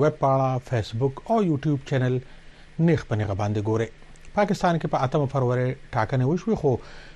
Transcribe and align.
ویب 0.00 0.18
پاڼه 0.18 0.44
فیسبوک 0.68 1.18
او 1.30 1.42
یوټیوب 1.46 1.80
چینل 1.88 2.14
نیخ 2.88 3.02
په 3.08 3.16
نیغه 3.20 3.34
باندې 3.40 3.64
ګوره 3.66 3.88
پاکستان 4.36 4.76
کې 4.82 4.90
په 4.94 5.00
اتم 5.08 5.24
فروری 5.32 5.66
ټاکنې 5.96 6.28
وشوي 6.28 6.56
خو 6.60 6.70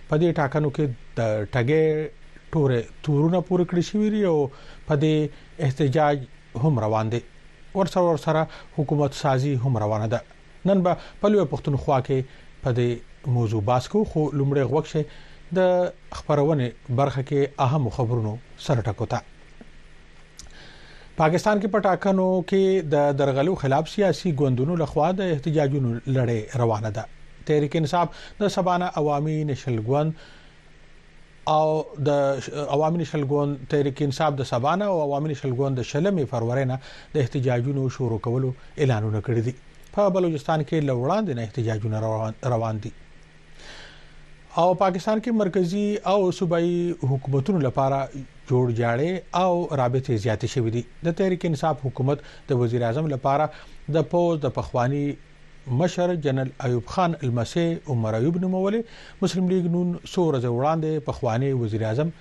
په 0.08 0.18
دې 0.22 0.34
ټاکنو 0.40 0.70
کې 0.78 1.14
د 1.20 1.30
ټګې 1.44 2.52
تورې 2.52 2.80
تورونه 3.06 3.40
پورې 3.48 3.68
کړی 3.70 3.82
شوی 3.90 4.24
او 4.32 4.36
په 4.88 4.98
دې 5.04 5.14
احتجاج 5.68 6.20
هم 6.64 6.82
روان 6.86 7.12
دي 7.14 7.20
ورسره 7.78 8.02
ورسره 8.10 8.42
حکومت 8.78 9.18
سازي 9.22 9.52
هم 9.64 9.80
روانه 9.84 10.08
ده 10.16 10.68
نن 10.72 10.82
به 10.88 11.06
په 11.22 11.32
لوی 11.34 11.46
پښتونخوا 11.54 11.98
کې 12.10 12.44
په 12.66 12.76
دې 12.80 13.32
موضوع 13.38 13.64
باس 13.72 13.88
کو 13.94 14.04
خو 14.12 14.26
لومړی 14.42 14.68
غوښه 14.74 15.56
د 15.60 16.20
خبرونه 16.20 16.68
برخه 17.02 17.28
کې 17.30 17.66
اهم 17.68 17.90
خبرونو 18.00 18.34
سره 18.68 18.86
ټکو 18.90 19.08
ته 19.14 19.22
پاکستان 21.18 21.60
کې 21.60 21.68
پټاکنو 21.74 22.24
کې 22.50 22.88
د 22.94 23.04
درغلو 23.18 23.52
خلاف 23.60 23.86
سیاسي 23.92 24.30
ګوندونو 24.40 24.74
لخوا 24.80 25.06
د 25.20 25.30
احتجاجونو 25.34 25.92
لړۍ 26.16 26.58
روانه 26.62 26.90
ده 26.98 27.04
تحریک 27.50 27.76
انصاف 27.80 28.18
د 28.42 28.50
سبانه 28.56 28.88
عوامي 29.02 29.36
نشل 29.52 29.78
ګوند 29.86 30.26
او 31.54 31.70
د 32.10 32.66
عوامي 32.76 33.00
نشل 33.04 33.24
ګوند 33.32 33.62
تحریک 33.76 34.02
انصاف 34.08 34.36
د 34.42 34.48
سبانه 34.52 34.90
او 34.90 34.98
عوامي 35.06 35.32
نشل 35.34 35.56
ګوند 35.62 35.82
د 35.82 35.88
شلمې 35.92 36.28
فروری 36.34 36.66
نه 36.72 36.78
د 37.16 37.24
احتجاجونو 37.24 37.86
شروع 37.96 38.20
کولو 38.28 38.52
اعلانونه 38.60 39.26
کړی 39.30 39.42
دي 39.48 39.56
په 39.98 40.12
بلوچستان 40.20 40.68
کې 40.68 40.88
لوړان 40.92 41.30
د 41.34 41.44
احتجاجونو 41.48 42.06
روان 42.56 42.84
دي 42.88 42.94
او 42.94 44.70
پاکستان 44.84 45.26
کې 45.26 45.42
مرکزی 45.42 45.86
او 46.14 46.18
صوبایي 46.40 46.80
حکومتونو 47.14 47.64
لپاره 47.68 48.24
جوړ 48.50 48.70
جاړې 48.80 49.44
او 49.44 49.52
رابطې 49.80 50.16
زیاتې 50.24 50.50
شوې 50.54 50.72
دي 50.76 50.82
د 51.08 51.16
تحریک 51.20 51.46
انصاف 51.48 51.80
حکومت 51.86 52.26
د 52.50 52.60
وزیر 52.62 52.84
اعظم 52.88 53.08
لپاره 53.14 53.94
د 53.96 54.06
پوز 54.12 54.40
د 54.44 54.52
پخوانی 54.60 55.04
مشر 55.80 56.14
جنرال 56.24 56.52
ایوب 56.66 56.92
خان 56.96 57.16
المسی 57.28 57.64
عمر 57.94 58.16
ایوب 58.20 58.36
نومولې 58.42 59.20
مسلم 59.22 59.48
لیگ 59.52 59.68
نون 59.76 59.90
سور 60.14 60.38
ز 60.46 60.52
وړاندې 60.58 61.08
پخوانی 61.10 61.52
وزیر 61.64 61.86
اعظم 61.90 62.12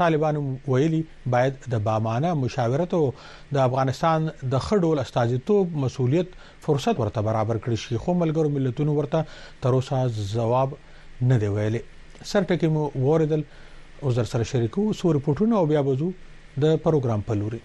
طالبانو 0.00 0.40
ویلي 0.72 1.00
باید 1.34 1.54
د 1.72 1.82
بامانه 1.86 2.28
مشاورت 2.42 2.92
او 2.98 3.04
د 3.54 3.56
افغانستان 3.68 4.28
د 4.52 4.54
خړول 4.66 4.98
استاجیتوب 5.04 5.64
مسولیت 5.84 6.28
فرصت 6.66 6.96
ورته 7.02 7.24
برابر 7.28 7.60
کړي 7.64 7.76
شي 7.84 8.02
خو 8.04 8.14
ملګرو 8.22 8.54
ملتونو 8.56 8.94
ورته 8.98 9.20
تر 9.64 9.76
اوسه 9.78 10.28
جواب 10.36 10.76
نه 11.32 11.40
دی 11.42 11.48
ویلي 11.56 11.82
سرټکه 12.30 12.68
مو 12.76 12.84
وردل 13.08 13.42
او 14.02 14.12
زر 14.16 14.28
سره 14.32 14.48
شریکو 14.52 14.84
سو 15.00 15.12
رپورټونه 15.18 15.54
او 15.60 15.66
بیا 15.74 15.82
بزو 15.90 16.08
د 16.62 16.66
پروګرام 16.84 17.26
په 17.30 17.38
لوري 17.42 17.60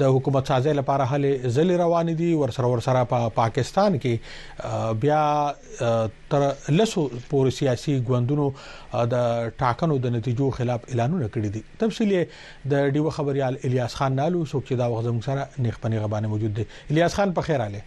د 0.00 0.12
حکومت 0.16 0.48
سازي 0.50 0.72
لپاره 0.78 1.06
حل 1.12 1.24
ځل 1.54 1.72
روان 1.80 2.10
دي 2.20 2.28
ورسره 2.42 2.68
ورسره 2.72 3.00
په 3.12 3.32
پاکستان 3.38 3.96
کې 4.04 5.00
بیا 5.04 5.22
تر 6.34 6.44
لسو 6.80 7.06
پور 7.32 7.50
سیاسي 7.56 7.94
ګوندونو 8.10 8.44
د 9.14 9.48
ټاکنو 9.62 9.96
د 10.06 10.14
نتیجو 10.18 10.50
خلاف 10.58 10.84
اعلانونه 10.90 11.32
کړی 11.38 11.50
دي 11.56 11.64
تفصیلی 11.84 12.20
د 12.74 12.94
ډیو 12.98 13.16
خبريال 13.18 13.58
الیاس 13.70 13.98
خان 14.02 14.14
نالو 14.22 14.44
څوک 14.52 14.68
چې 14.68 14.84
دا 14.84 14.88
وخت 14.94 15.10
زموږ 15.10 15.26
سره 15.30 15.66
نخ 15.66 15.82
پنی 15.88 16.04
غبانه 16.06 16.32
موجود 16.36 16.54
دي 16.60 16.68
الیاس 16.90 17.18
خان 17.22 17.34
په 17.40 17.50
خیر 17.50 17.66
आले 17.68 17.82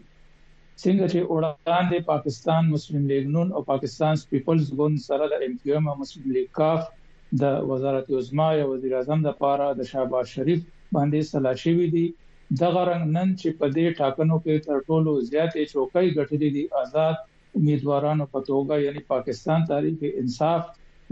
څنګه 0.84 1.04
چې 1.12 1.18
وړاندې 1.34 1.98
پاکستان 2.12 2.62
مسلم 2.74 3.02
لیگ 3.12 3.24
نون 3.34 3.48
او 3.54 3.60
پاکستان 3.72 4.14
پیپلز 4.32 4.66
ګوند 4.78 4.98
سره 5.08 5.24
د 5.32 5.40
ایم 5.44 5.54
کیو 5.60 5.74
ایم 5.78 5.86
او 5.90 5.96
مسلم 6.02 6.26
لیگ 6.36 6.48
کاف 6.58 6.80
د 7.40 7.56
وزارت 7.70 8.06
عظما 8.18 8.46
یا 8.60 8.64
وزیر 8.72 8.92
اعظم 8.98 9.18
د 9.24 9.30
پاره 9.42 9.66
د 9.78 9.88
شهباز 9.90 10.26
شریف 10.36 10.60
باندې 10.96 11.20
سلاشي 11.32 11.72
وی 11.78 11.88
دي 11.94 12.04
دغه 12.62 12.80
رنګ 12.90 13.04
نن 13.16 13.28
چې 13.40 13.48
په 13.62 13.66
دې 13.76 13.86
ټاکنو 14.02 14.36
کې 14.44 14.64
تر 14.68 14.76
ټولو 14.90 15.12
زیاتې 15.30 15.62
چوکۍ 15.72 16.06
ګټلې 16.18 16.50
دي 16.56 16.64
آزاد 16.82 17.16
امیدوارانو 17.60 18.26
په 18.34 18.40
توګه 18.50 18.82
یعنی 18.86 19.02
پاکستان 19.14 19.66
تاریخ 19.72 20.04
انصاف 20.10 20.62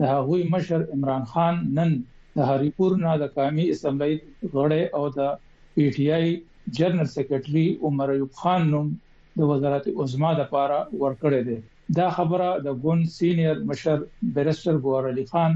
د 0.00 0.12
هغوی 0.14 0.42
مشر 0.54 0.84
عمران 0.98 1.24
خان 1.32 1.60
نن 1.80 1.96
د 2.36 2.52
هریپور 2.52 2.94
نه 3.04 3.16
د 3.24 3.32
قومي 3.40 3.66
اسمبلی 3.74 4.16
غړی 4.54 4.82
او 5.00 5.04
د 5.18 5.34
پی 5.74 5.88
ټی 5.98 6.06
آی 6.18 6.38
جنرال 6.78 7.12
سیکریټري 7.16 7.66
عمر 7.90 8.14
ایوب 8.16 8.32
خان 8.42 8.70
نوم 8.76 8.94
د 9.38 9.48
وزارت 9.50 9.86
عظما 10.02 10.28
د 10.40 10.46
پاره 10.52 10.76
ورکړې 11.02 11.40
ده 11.48 11.56
دا 11.98 12.06
خبره 12.18 12.46
د 12.66 12.76
ګون 12.84 13.00
سینیئر 13.16 13.56
مشر 13.70 13.98
بیرستر 14.36 14.74
ګوهر 14.84 15.04
علي 15.12 15.24
خان 15.32 15.52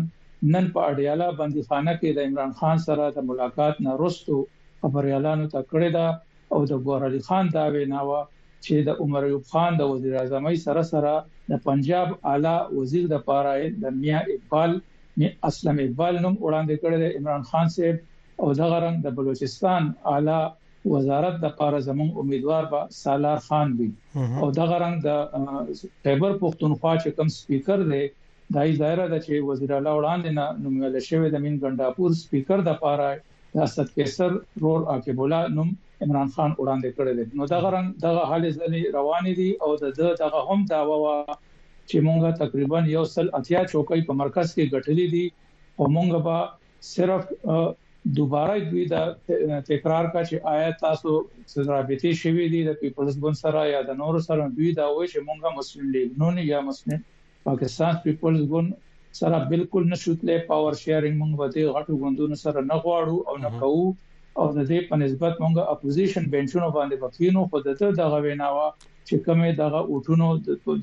نن 0.55 0.67
په 0.75 0.81
اډیاله 0.93 1.27
بندیخانه 1.41 1.93
کې 2.01 2.11
د 2.19 2.29
عمران 2.31 2.53
خان 2.59 2.79
سره 2.89 3.05
د 3.17 3.27
ملاقات 3.31 3.75
نه 3.87 3.91
وروسته 3.97 4.33
خبريالانو 4.83 5.49
ته 5.55 5.61
کړې 5.71 5.91
ده 5.97 6.07
او 6.55 6.61
د 6.73 6.85
ګوهر 6.85 7.03
علي 7.09 7.21
خان 7.31 7.45
دا 7.57 7.65
ویناوه 7.79 8.21
چې 8.65 8.75
د 8.89 9.01
عمر 9.05 9.23
ایوب 9.31 9.45
خان 9.55 9.73
د 9.81 9.91
وزیر 9.95 10.15
اعظم 10.23 10.45
سره 10.67 10.83
سره 10.93 11.15
د 11.53 11.65
پنجاب 11.69 12.09
اعلی 12.35 12.57
وزیر 12.79 13.05
د 13.15 13.27
پاره 13.31 13.55
د 13.87 14.01
میا 14.03 14.21
اقبال 14.35 14.71
می 15.21 15.29
اسلم 15.49 15.77
اقبال 15.87 16.15
نوم 16.27 16.35
وړاندې 16.47 16.75
کړی 16.83 16.97
د 17.03 17.07
عمران 17.21 17.43
خان 17.53 17.67
صاحب 17.79 17.97
او 18.43 18.47
دغه 18.63 18.77
رنګ 18.87 18.97
د 19.07 19.21
بلوچستان 19.21 19.83
اعلی 20.15 20.41
وزارت 20.85 21.35
د 21.41 21.47
پاره 21.59 21.81
زمون 21.87 22.11
امیدوار 22.21 22.65
با 22.73 22.81
سالار 22.99 23.39
خان 23.49 23.69
وي 23.79 23.91
او 24.45 24.51
دغه 24.61 24.77
رنګ 24.85 24.97
د 25.07 25.11
خیبر 26.05 26.33
پختونخوا 26.45 26.93
چې 27.03 27.09
کم 27.17 27.29
سپیکر 27.37 27.79
دی 27.93 28.03
دای 28.55 28.71
ظاهره 28.81 29.07
ده 29.13 29.19
چې 29.27 29.33
وزیر 29.49 29.71
اعلی 29.75 29.93
وړاندې 29.99 30.31
نه 30.39 30.45
نومول 30.63 30.95
شوی 31.09 31.29
د 31.35 31.45
مين 31.45 31.57
ګنداپور 31.65 32.11
سپیکر 32.23 32.59
د 32.69 32.79
پاره 32.85 33.11
د 33.59 33.69
ستکسر 33.75 34.31
رول 34.65 34.83
عاقب 34.95 35.19
الله 35.27 35.43
نوم 35.59 35.71
عمران 36.07 36.29
خان 36.35 36.51
وړاندې 36.53 36.91
کړی 36.97 37.13
دی 37.17 37.25
نو 37.43 37.51
دغه 37.55 37.69
رنګ 37.77 37.89
دغه 38.07 38.23
حال 38.33 38.45
ځلې 38.59 38.83
روان 38.99 39.25
دي 39.43 39.51
او 39.65 39.71
د 39.83 39.85
دغه 40.01 40.41
هم 40.49 40.61
داوا 40.73 41.19
چې 41.89 41.97
مونږه 42.09 42.31
تقریبا 42.43 42.79
یو 42.97 43.05
سل 43.15 43.27
اتیا 43.39 43.61
چوکۍ 43.73 44.01
په 44.09 44.13
مرکز 44.25 44.47
کې 44.57 44.75
غټلې 44.75 45.07
دي 45.15 45.25
او 45.79 45.85
مونږ 45.99 46.27
به 46.27 46.39
صرف 46.89 47.33
دوباره 48.15 48.71
دوی 48.71 48.87
دا 48.89 49.13
تکرار 49.71 50.05
کا 50.13 50.23
چې 50.29 50.37
آیا 50.53 50.69
تاسو 50.83 51.17
رابطې 51.73 52.13
شوي 52.21 52.47
دي 52.53 52.61
د 52.69 52.79
پیپلز 52.83 53.19
ګوند 53.25 53.39
سره 53.41 53.65
یا 53.71 53.81
د 53.89 53.99
نورو 54.03 54.23
سره 54.29 54.47
دوی 54.59 54.71
دا 54.79 54.87
وایي 54.93 55.11
چې 55.15 55.27
مونږه 55.27 55.57
مسلم 55.57 55.91
لیگ 55.97 56.17
نو 56.23 56.31
نه 56.39 56.45
یا 56.53 56.61
مسلم 56.69 57.03
پاکستان 57.49 57.99
پیپلز 58.07 58.47
ګوند 58.53 58.79
سره 59.19 59.41
بالکل 59.51 59.89
نشوتلې 59.91 60.47
پاور 60.53 60.79
شیرینګ 60.85 61.21
مونږ 61.25 61.43
به 61.43 61.53
د 61.57 61.75
غټو 61.79 61.99
ګوندونو 62.05 62.41
سره 62.45 62.65
نه 62.71 62.81
غواړو 62.87 63.21
او 63.33 63.37
نه 63.45 63.53
کوو 63.59 63.85
او 63.85 64.49
د 64.57 64.59
دې 64.63 64.91
په 64.93 65.03
نسبت 65.05 65.37
مونږه 65.45 65.77
اپوزیشن 65.77 66.31
بنچونو 66.37 66.73
باندې 66.79 67.07
وکینو 67.07 67.45
خو 67.53 67.63
دته 67.69 67.93
د 68.01 68.11
غویناوه 68.15 68.67
چې 68.81 69.25
کومه 69.29 69.53
دغه 69.61 69.85
اوټونو 69.87 70.31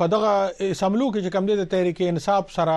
په 0.00 0.08
دغه 0.14 0.32
اسمبلو 0.64 1.06
کې 1.14 1.20
چې 1.22 1.32
کم 1.36 1.46
دي 1.48 1.54
د 1.60 1.66
تحریک 1.74 2.00
انصاف 2.08 2.50
سره 2.56 2.74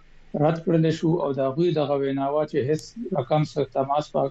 رد 0.43 0.59
کړل 0.65 0.87
شو 0.99 1.11
او 1.25 1.29
دا 1.39 1.47
غوي 1.57 1.69
دغه 1.81 1.95
ویناوه 2.03 2.43
چې 2.51 2.59
هیڅ 2.69 2.83
رقم 3.19 3.43
سره 3.53 3.65
تماس 3.77 4.07
پاک 4.15 4.31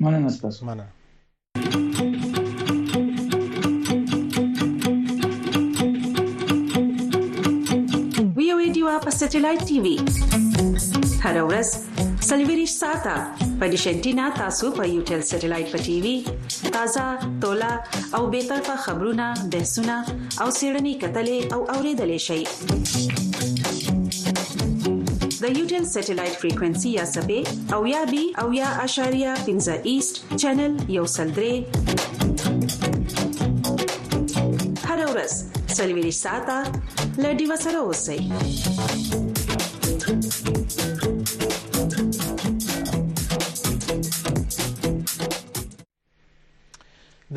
مننه 0.09 0.35
تاسو 0.45 0.71
مننه 0.71 1.89
رادیو 8.81 8.99
په 9.05 9.13
سټلایټ 9.21 9.63
ټي 9.69 9.77
وي 9.85 9.93
هر 11.25 11.37
ورځ 11.49 11.69
سلویریش 12.29 12.73
ساته 12.83 13.15
په 13.61 13.65
دې 13.73 13.79
شنتینا 13.85 14.27
تاسو 14.41 14.67
په 14.77 14.85
یو 14.95 15.01
ټل 15.09 15.21
سټلایټ 15.33 15.67
په 15.73 15.79
ټي 15.89 15.97
وي 16.05 16.13
تازه 16.77 17.07
تولا 17.43 17.73
او 18.19 18.21
به 18.35 18.41
طرفه 18.53 18.77
خبرونه 18.85 19.27
بحثونه 19.55 19.97
او 20.45 20.47
سیړنی 20.61 20.95
کتلې 21.03 21.41
او 21.57 21.61
اوریدلې 21.75 22.21
شي 22.29 22.41
د 25.43 25.45
یوټل 25.59 25.85
سټلایټ 25.95 26.35
فریکوئنسي 26.45 26.89
یا 27.01 27.05
سبې 27.15 27.41
او 27.77 27.81
یا 27.95 28.01
بي 28.13 28.25
او 28.45 28.47
یا 28.61 28.69
اشاریه 28.87 29.33
پنځه 29.47 29.75
ایست 29.91 30.15
چینل 30.41 30.75
یو 30.97 31.05
سلډري 31.17 31.55
هر 34.89 34.99
ورځ 35.13 35.33
سلویریش 35.79 36.19
ساته 36.27 36.59
له 37.19 37.33
ډیوه 37.39 37.57
سره 37.63 37.79
اوسئ 37.87 38.19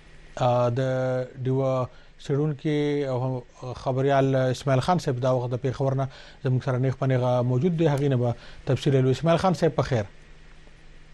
د 0.81 1.37
دیوا 1.49 1.77
سړون 2.25 2.57
کې 2.65 3.79
خبريال 3.85 4.35
اسماعیل 4.47 4.87
خان 4.91 5.03
صاحب 5.07 5.21
دا 5.29 5.33
وخت 5.41 5.51
د 5.57 5.63
پیښور 5.69 6.01
نه 6.03 6.09
زموږ 6.19 6.67
سره 6.69 6.85
نه 6.89 6.97
خپنه 6.99 7.35
موجود 7.55 7.77
دی 7.83 7.91
هغه 7.97 8.15
نه 8.19 8.23
به 8.27 8.53
تفصیل 8.73 9.03
اسماعیل 9.15 9.47
خان 9.49 9.63
صاحب 9.63 9.81
په 9.83 9.93
خیر 9.93 10.13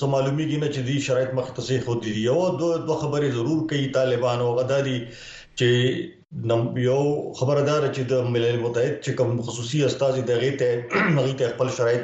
سمالومیږي 0.00 0.56
نه 0.64 0.68
چې 0.74 0.80
دې 0.88 0.98
شرایط 1.06 1.30
مختصي 1.38 1.78
خو 1.86 1.92
دي 2.02 2.12
یو 2.28 2.34
دوه 2.62 2.72
دوه 2.88 2.96
خبرې 3.04 3.28
ضرور 3.36 3.58
کوي 3.70 3.86
طالبان 3.96 4.38
او 4.46 4.48
غداري 4.60 4.96
چې 5.58 5.68
نم 6.50 6.62
یو 6.88 6.98
خبردار 7.38 7.82
چې 7.94 8.02
د 8.12 8.28
ملل 8.36 8.56
متحد 8.66 8.94
چې 9.04 9.10
کوم 9.20 9.30
خصوصي 9.48 9.78
استاد 9.88 10.14
دغه 10.32 10.50
ته 10.64 10.70
مغي 11.16 11.34
ته 11.42 11.46
خپل 11.54 11.68
شرایط 11.78 12.02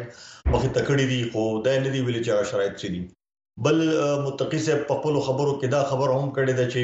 مخې 0.52 0.68
تکړې 0.76 1.04
دي 1.12 1.20
خو 1.34 1.42
دا 1.68 1.74
نه 1.84 1.88
دی 1.94 2.00
ویل 2.02 2.18
چې 2.26 2.32
شرایط 2.54 2.74
چي 2.84 2.88
دي 2.96 3.00
بل 3.64 3.76
متقی 4.24 4.58
صاحب 4.64 4.80
په 4.88 4.94
خپل 4.96 5.14
خبرو 5.26 5.52
کې 5.60 5.66
دا 5.74 5.82
خبر 5.90 6.08
هم 6.18 6.26
کړی 6.36 6.52
دا 6.60 6.64
چې 6.72 6.82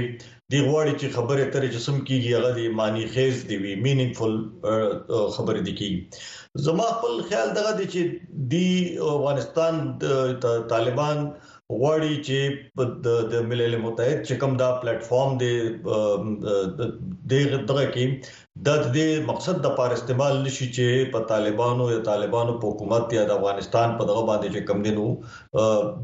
دی 0.53 0.61
غواړي 0.69 0.93
چې 1.01 1.07
خبره 1.17 1.45
تر 1.57 1.63
جسم 1.75 1.97
کیږي 2.09 2.31
هغه 2.37 2.51
دی 2.59 2.67
معنی 2.79 3.05
خیز 3.17 3.35
دی 3.51 3.57
وی 3.65 3.75
مینینګفل 3.85 4.33
خبره 5.37 5.61
دی 5.67 5.75
کیږي 5.79 5.99
زما 6.69 6.87
خپل 6.97 7.15
خیال 7.33 7.49
دغه 7.59 7.73
دی 7.81 7.87
چې 7.93 8.03
دی 8.53 8.69
افغانستان 9.15 9.75
طالبان 10.73 11.19
تا 11.27 11.52
غواړي 11.81 12.13
چې 12.27 12.39
د 13.33 13.49
ملل 13.51 13.75
متحد 13.85 14.19
چې 14.29 14.35
کوم 14.45 14.53
دا 14.63 14.71
پلیټ 14.81 15.01
فارم 15.11 15.33
دی 15.43 15.53
دغه 17.33 17.59
دغه 17.71 17.87
کې 17.95 18.05
د 18.67 18.69
دې 18.95 19.09
مقصد 19.31 19.57
د 19.65 19.69
پاره 19.81 19.95
استعمال 19.99 20.35
نشي 20.47 20.67
چې 20.77 20.87
په 21.17 21.29
طالبانو 21.33 21.85
یا 21.95 22.01
طالبانو 22.11 22.53
په 22.65 22.73
حکومت 22.73 23.05
یا 23.19 23.23
د 23.29 23.33
افغانستان 23.41 23.89
په 24.01 24.09
دغه 24.11 24.23
باندې 24.31 24.49
چې 24.55 24.61
کم 24.69 24.79
دینو 24.89 25.07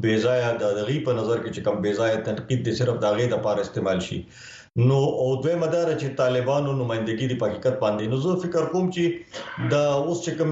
بیزایا 0.05 0.47
د 0.51 0.63
دغې 0.79 0.97
په 1.09 1.17
نظر 1.19 1.37
کې 1.43 1.51
چې 1.55 1.61
کم 1.67 1.75
بیزایا 1.87 2.17
تنقید 2.29 2.59
دي 2.69 2.73
صرف 2.79 2.95
دغه 3.05 3.23
د 3.33 3.43
پاره 3.47 3.59
استعمال 3.67 3.99
شي 4.07 4.19
نو 4.75 4.97
او 5.21 5.27
دوی 5.43 5.55
مدار 5.61 5.87
چې 6.01 6.15
طالبانو 6.17 6.73
نمائندګي 6.79 7.27
د 7.27 7.33
حقیقت 7.45 7.75
باندې 7.83 8.03
نو 8.11 8.17
زه 8.25 8.35
فکر 8.43 8.65
کوم 8.73 8.89
چې 8.97 9.03
دا 9.71 9.81
اوس 10.05 10.17
چې 10.25 10.31
کوم 10.41 10.51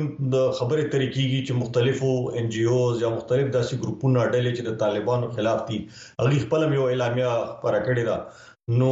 خبره 0.60 0.88
طریقېږي 0.94 1.42
چې 1.48 1.54
مختلفو 1.62 2.12
ان 2.42 2.50
جی 2.56 2.64
اوز 2.72 3.02
یا 3.04 3.10
مختلف 3.18 3.48
داسې 3.58 3.74
ګروپونو 3.84 4.20
اډلې 4.26 4.52
چې 4.58 4.64
د 4.66 4.72
طالبانو 4.86 5.32
خلاف 5.36 5.60
دي 5.70 5.78
هغه 6.22 6.36
خپل 6.48 6.62
یو 6.80 6.86
اعلامیه 6.94 7.34
پر 7.66 7.74
کړی 7.90 8.04
دا 8.10 8.18
نو 8.70 8.88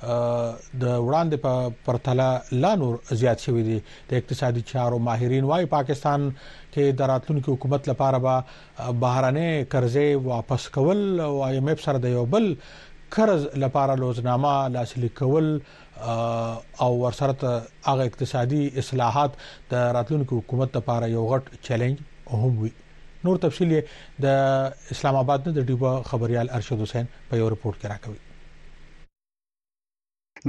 د 0.03 0.83
وړاندې 1.07 1.37
پرتله 1.87 2.27
لا 2.63 2.73
نور 2.81 2.95
زیات 3.21 3.39
شوې 3.47 3.63
دي 3.69 3.77
د 4.11 4.23
اقتصادي 4.23 4.63
چارو 4.73 4.99
ماهرین 5.09 5.45
وايي 5.51 5.67
پاکستان 5.75 6.27
کې 6.73 6.91
د 6.99 7.11
راتلونکو 7.11 7.55
حکومت 7.55 7.89
لپاره 7.91 8.21
به 8.27 8.91
بهرانه 9.05 9.47
قرضې 9.75 10.07
واپس 10.33 10.69
کول 10.79 11.21
او 11.29 11.33
ایم 11.49 11.69
ایف 11.73 11.83
سره 11.87 11.99
د 12.03 12.15
یو 12.17 12.25
بل 12.37 12.49
قرض 13.17 13.47
لپاره 13.65 13.97
لوزنامه 14.03 14.55
لاسلیک 14.77 15.15
کول 15.23 15.49
او 16.09 16.91
ورسره 16.97 17.55
هغه 17.89 18.09
اقتصادي 18.11 18.63
اصلاحات 18.85 19.39
د 19.73 19.87
راتلونکو 20.01 20.39
حکومت 20.43 20.77
لپاره 20.81 21.11
یو 21.15 21.25
غټ 21.35 21.63
چیلنج 21.71 22.05
هم 22.35 22.53
وي 22.63 22.73
نور 23.25 23.37
تفصیل 23.49 23.75
د 24.27 24.71
اسلام 24.97 25.23
آباد 25.25 25.49
نه 25.51 25.55
د 25.61 25.71
ډیبا 25.73 25.95
خبريال 26.13 26.53
ارشد 26.61 26.87
حسین 26.89 27.13
په 27.33 27.43
یو 27.43 27.49
رپورت 27.57 27.81
کې 27.81 27.95
راکوي 27.97 28.25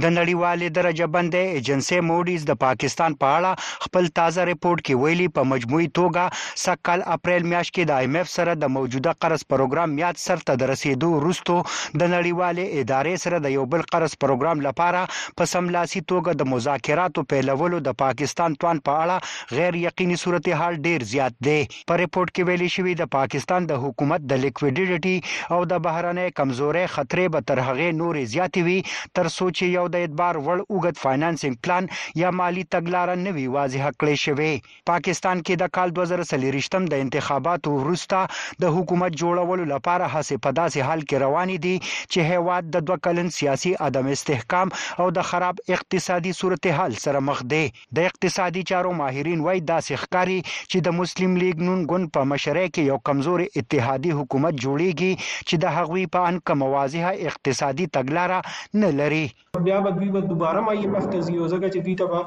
د 0.02 0.04
نړیوالې 0.18 0.68
درجه 0.78 1.06
بندې 1.14 1.58
ایجنسي 1.58 1.98
موډیز 2.08 2.42
د 2.48 2.56
پاکستان 2.64 3.14
په 3.22 3.28
اړه 3.36 3.84
خپل 3.84 4.08
تازه 4.18 4.42
ریپورت 4.48 4.82
کې 4.88 4.98
ویلي 5.04 5.28
په 5.38 5.42
مجموعي 5.52 5.88
توګه 5.98 6.56
سکل 6.64 7.00
اپریل 7.14 7.46
میاشت 7.52 7.72
کې 7.76 7.88
د 7.90 8.04
ایم 8.04 8.18
ایف 8.22 8.28
سره 8.32 8.54
د 8.64 8.70
موجوده 8.74 9.14
قرض 9.24 9.44
پروګرام 9.52 9.94
میاد 10.00 10.20
سرته 10.24 10.56
در 10.62 10.70
رسیدو 10.72 11.08
وروسته 11.14 11.56
د 12.00 12.02
نړیوالې 12.14 12.66
ادارې 12.80 13.24
سره 13.24 13.38
د 13.46 13.54
یو 13.56 13.64
بل 13.76 13.82
قرض 13.94 14.16
پروګرام 14.26 14.64
لپاره 14.66 15.04
په 15.40 15.50
سملاسي 15.54 16.04
توګه 16.12 16.38
د 16.42 16.50
مذاکراتو 16.52 17.26
په 17.32 17.48
لولو 17.48 17.82
د 17.88 17.98
پاکستان 18.04 18.58
توان 18.64 18.84
په 18.90 19.00
اړه 19.06 19.58
غیر 19.60 19.80
یقیني 19.86 20.20
صورتحال 20.24 20.80
ډیر 20.88 21.08
زیات 21.14 21.40
دی 21.48 21.58
په 21.72 22.02
ریپورت 22.02 22.34
کې 22.34 22.46
ویلي 22.52 22.70
شوی 22.76 22.96
د 23.02 23.10
پاکستان 23.18 23.68
د 23.72 23.82
حکومت 23.86 24.28
د 24.34 24.42
لیکویډیټي 24.44 25.56
او 25.56 25.60
د 25.74 25.82
بهرانه 25.88 26.28
کمزوري 26.40 26.86
خطرې 26.94 27.34
به 27.36 27.50
تر 27.52 27.64
هغه 27.70 27.90
نورې 28.02 28.34
زیاتې 28.36 28.60
وي 28.68 28.80
تر 29.20 29.32
سوچي 29.40 29.74
یو 29.78 29.86
د 29.94 29.96
اعتبار 30.04 30.34
وړ 30.46 30.58
اوګد 30.72 30.96
فاینانسینګ 31.04 31.56
پلان 31.64 31.84
یا 32.22 32.28
مالی 32.38 32.62
تګلارې 32.74 33.26
نوي 33.26 33.42
واضح 33.56 33.82
کړې 34.00 34.24
شوې 34.26 34.52
پاکستان 34.92 35.42
کې 35.46 35.54
د 35.62 35.72
کال 35.78 35.92
2023م 35.98 36.86
د 36.94 37.02
انتخاباتو 37.04 37.74
وروسته 37.78 38.22
د 38.64 38.74
حکومت 38.78 39.18
جوړولو 39.22 39.66
لپاره 39.72 40.08
هڅې 40.14 40.42
په 40.46 40.56
داسې 40.60 40.88
حال 40.90 41.04
کې 41.06 41.22
روانې 41.24 41.64
دي 41.66 41.76
چې 41.88 42.30
هیواد 42.32 42.70
د 42.76 42.86
دوه 42.90 43.04
کلن 43.08 43.30
سیاسي 43.38 43.74
عدم 43.88 44.10
استحکام 44.16 44.74
او 45.04 45.08
د 45.20 45.28
خراب 45.30 45.62
اقتصادي 45.78 46.34
صورتحال 46.40 46.98
سره 47.04 47.24
مخ 47.30 47.44
دی 47.54 47.62
د 48.00 48.10
اقتصادي 48.10 48.64
چارو 48.72 48.94
ماهرین 49.02 49.44
وایي 49.48 49.64
داسې 49.72 50.04
ښکاری 50.04 50.38
چې 50.50 50.88
د 50.88 50.96
مسلم 51.02 51.38
لیگ 51.44 51.64
نون 51.68 51.84
ګوند 51.92 52.12
په 52.18 52.30
مشرۍ 52.32 52.66
کې 52.74 52.92
یو 52.92 52.98
کمزوري 53.10 53.48
اتحادي 53.62 54.16
حکومت 54.22 54.60
جوړیږي 54.64 55.24
چې 55.24 55.64
د 55.66 55.76
هغوی 55.80 56.06
په 56.18 56.32
ان 56.32 56.42
کوم 56.48 56.64
واضحه 56.76 57.14
اقتصادي 57.30 57.86
تګلارې 57.98 58.76
نه 58.82 58.94
لري 59.02 59.24
بیا 59.68 59.80
به 59.80 59.90
دوی 59.90 60.08
به 60.08 60.20
دوباره 60.32 60.60
مایه 60.66 60.88
مخته 60.96 61.18
ځي 61.26 61.34
او 61.40 61.46
ځکه 61.54 61.66
چې 61.74 61.78
دوی 61.84 61.94
ته 62.00 62.04
به 62.10 62.18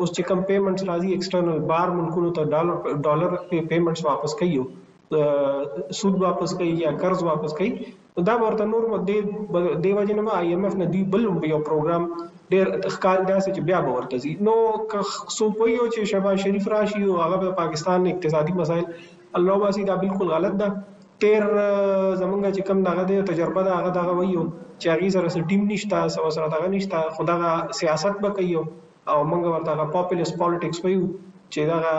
اوس 0.00 0.10
چې 0.16 0.22
کم 0.28 0.40
پیمنټس 0.48 0.82
راځي 0.90 1.08
ایکسټرنل 1.12 1.60
بار 1.70 1.88
ملکونو 1.98 2.28
ته 2.36 2.42
ډالر 2.52 2.76
ډالر 3.06 3.30
پیمنټس 3.70 4.02
واپس 4.08 4.32
کوي 4.38 4.60
سود 5.98 6.14
واپس 6.24 6.50
کوي 6.58 6.72
یا 6.84 6.90
قرض 7.02 7.20
واپس 7.28 7.52
کوي 7.60 7.70
دا 8.28 8.34
ورته 8.42 8.64
نور 8.74 8.82
مده 8.92 9.16
دیو 9.86 10.04
جن 10.10 10.20
ما 10.28 10.32
اي 10.42 10.48
ام 10.56 10.62
اف 10.68 10.74
نه 10.82 10.86
دی 10.96 11.00
بل 11.14 11.22
یو 11.52 11.58
پروګرام 11.70 12.02
ډیر 12.52 12.66
ښکار 12.94 13.18
دا 13.30 13.36
چې 13.44 13.60
بیا 13.72 13.78
به 13.86 13.90
ورته 13.98 14.16
زی 14.26 14.32
نو 14.48 14.56
سو 15.38 15.44
پویو 15.58 15.84
چې 15.94 16.00
شبا 16.14 16.30
شریف 16.46 16.68
راشي 16.74 17.02
او 17.06 17.16
هغه 17.24 17.38
په 17.46 17.56
پاکستان 17.62 18.06
اقتصادي 18.14 18.54
مسائل 18.62 18.86
الله 19.40 19.58
واسي 19.64 19.90
دا 19.92 19.96
بالکل 20.04 20.34
غلط 20.38 20.54
ده 20.64 20.68
ډیر 21.24 21.42
زمونږ 22.20 22.40
چې 22.56 22.62
کم 22.68 22.78
دغه 22.88 23.02
د 23.10 23.12
تجربه 23.30 23.60
دغه 23.70 23.90
دغه 23.98 24.12
وایو 24.18 24.44
چې 24.80 24.86
هغه 24.92 25.08
سره 25.14 25.26
سټیم 25.36 25.60
نشته 25.72 25.98
سو 26.14 26.22
سره 26.36 26.46
دغه 26.54 26.66
نشته 26.76 26.98
خدغه 27.16 27.50
سیاست 27.80 28.14
به 28.22 28.30
کوي 28.36 28.56
او 29.10 29.18
موږ 29.30 29.42
ورته 29.48 29.72
پاپولیس 29.94 30.30
پالیټکس 30.40 30.78
وایو 30.82 31.04
چې 31.52 31.60
دغه 31.72 31.92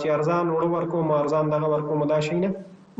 چې 0.00 0.06
ارزان 0.16 0.46
وړ 0.50 0.64
ورکو 0.76 0.98
مارزان 1.10 1.44
دغه 1.54 1.66
ورکو 1.74 1.92
مدا 2.02 2.18
شي 2.26 2.36
نه 2.42 2.50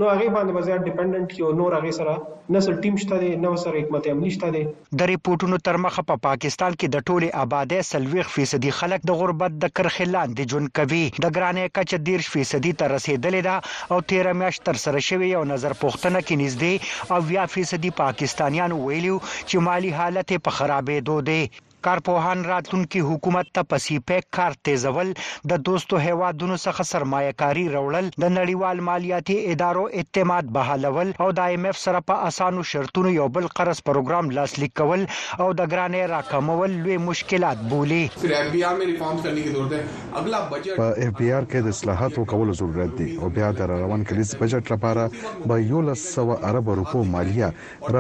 نو 0.01 0.07
هغه 0.09 0.27
باندې 0.35 0.55
وزیر 0.57 0.83
ډیپندنت 0.89 1.31
کی 1.31 1.45
او 1.45 1.49
نور 1.61 1.75
هغه 1.77 1.93
سره 1.95 2.13
نسل 2.57 2.77
ټیم 2.85 2.99
شته 3.05 3.17
دی 3.23 3.31
نو 3.45 3.51
سره 3.63 3.81
حکمت 3.85 4.05
عملی 4.13 4.31
شته 4.35 4.51
دی 4.57 4.61
د 5.03 5.09
ریپورتونو 5.13 5.59
تر 5.71 5.79
مخه 5.87 6.05
په 6.11 6.19
پا 6.21 6.27
پاکستان 6.29 6.77
کې 6.77 6.95
د 6.95 7.05
ټوله 7.09 7.31
آبادی 7.47 7.81
سلويخ 7.91 8.31
فیصدي 8.37 8.75
خلک 8.83 9.09
د 9.11 9.19
غربت 9.23 9.57
د 9.65 9.73
کرخلان 9.81 10.37
دي 10.41 10.47
جون 10.55 10.71
کوي 10.81 11.03
د 11.09 11.37
ګرانې 11.37 11.77
کچ 11.79 11.97
دیر 12.11 12.29
فیصدي 12.37 12.73
تر 12.85 12.95
رسیدلې 12.97 13.47
ده 13.49 13.97
او 13.99 14.03
13 14.17 14.39
میاشت 14.43 14.65
تر 14.73 14.83
سره 14.85 15.05
شوی 15.09 15.33
او 15.41 15.45
نظر 15.57 15.77
پوښتنه 15.83 16.25
کې 16.27 16.43
نږدې 16.43 17.15
او 17.15 17.25
20 17.31 17.57
فیصدي 17.57 17.93
پاکستانیان 18.03 18.79
ویلو 18.89 19.19
چې 19.31 19.71
مالی 19.71 19.95
حالت 20.03 20.37
په 20.45 20.59
خرابېدو 20.61 21.19
دي 21.33 21.43
کارپوهان 21.87 22.45
راتلونکي 22.45 23.01
حکومت 23.09 23.47
ته 23.55 23.63
پسیپیک 23.73 24.25
کار 24.37 24.53
تیزول 24.65 25.13
د 25.51 25.57
دوستو 25.67 25.97
هیوادونو 26.05 26.57
څخه 26.63 26.83
سرمایه 26.89 27.33
کاری 27.43 27.65
راوړل 27.75 28.07
د 28.17 28.23
نړیوال 28.39 28.81
مالیاتي 28.89 29.37
ادارو 29.55 29.85
اعتماد 30.03 30.45
بحالول 30.57 31.09
او 31.27 31.29
د 31.39 31.41
ایم 31.57 31.67
ایف 31.71 31.79
سره 31.83 32.01
په 32.11 32.15
اسانو 32.31 32.65
شرطونو 32.71 33.13
یو 33.17 33.27
بل 33.39 33.47
قرض 33.61 33.81
پروګرام 33.91 34.25
لاسلیک 34.39 34.73
کول 34.83 35.03
او 35.05 35.49
د 35.61 35.63
ګرانې 35.75 36.11
راکمول 36.15 36.75
لوی 36.87 36.97
مشکلات 37.05 37.63
بولی 37.75 38.01
په 38.17 38.35
اف 38.71 38.83
بی 39.31 41.31
آر 41.39 41.45
کې 41.53 41.61
د 41.69 41.71
اصلاحاتو 41.75 42.27
کولو 42.35 42.57
ضرورت 42.63 42.93
دی 43.03 43.09
او 43.23 43.29
بیا 43.39 43.53
د 43.63 43.71
روان 43.75 44.03
کلیس 44.13 44.31
بجټ 44.43 44.65
لپاره 44.77 45.05
به 45.47 45.55
یو 45.69 45.81
لسو 45.93 46.29
عرب 46.51 46.67
روپو 46.83 47.01
مالیه 47.15 47.49